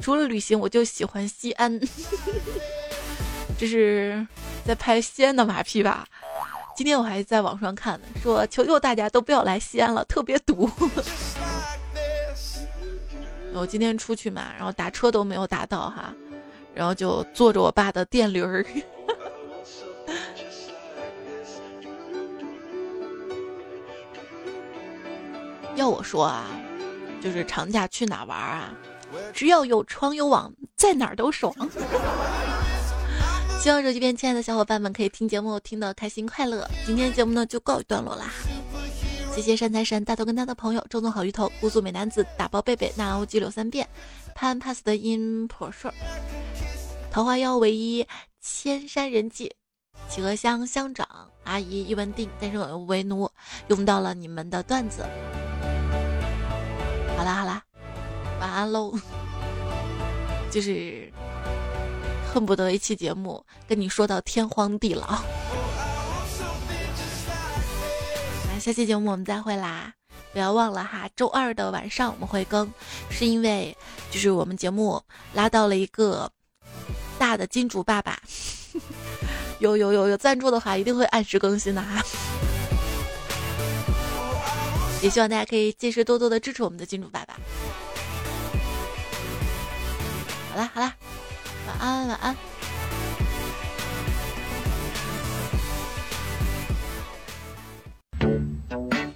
[0.00, 1.80] 除了旅行，我就喜欢西安。
[3.58, 4.26] 这是
[4.66, 6.06] 在拍西安的马屁吧？
[6.76, 10.70] 今天我还在网上看，说求求大家都不要来西安了，特别堵。
[13.54, 16.14] 我今天出去嘛，然后打车都没有打到哈，
[16.74, 18.62] 然后就坐着我爸的电驴儿。
[25.76, 26.44] 要我说啊，
[27.22, 28.74] 就是长假去哪玩啊？
[29.32, 31.54] 只要有床有网，在哪儿都爽。
[33.60, 36.68] 希望手机边亲爱的小伙伴们可以听节目听得开心快乐。
[36.86, 38.30] 今天节目呢就告一段落啦，
[39.34, 43.88] 谢谢山财神大头跟他的朋友正宗好鱼头姑苏美男子打包贝贝那欧激流三遍
[44.36, 45.94] 潘 pass 的音破事儿
[47.10, 48.06] 桃花妖唯一
[48.40, 49.52] 千山人迹
[50.08, 51.08] 企鹅乡乡长
[51.42, 53.28] 阿姨一文定但是我为奴
[53.66, 55.04] 用到了你们的段子。
[57.16, 57.62] 好啦好啦，
[58.38, 58.92] 晚安喽，
[60.52, 61.05] 就是。
[62.32, 65.22] 恨不得一期节目跟你说到天荒地老。
[68.48, 69.92] 那下期节目我们再会啦，
[70.32, 72.70] 不要忘了哈，周二的晚上我们会更，
[73.10, 73.76] 是因为
[74.10, 75.02] 就是我们节目
[75.32, 76.30] 拉到了一个
[77.18, 78.20] 大的金主爸爸，
[79.60, 82.02] 有有有有赞助的话，一定会按时更新的哈。
[85.02, 87.36] 也希望大家可以届时多多的支持我们的金主爸爸。
[90.50, 90.94] 好啦好啦。
[91.66, 92.36] 晚安，晚安。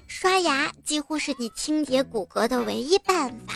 [0.09, 3.55] 刷牙几乎是你清洁骨骼的唯一办法。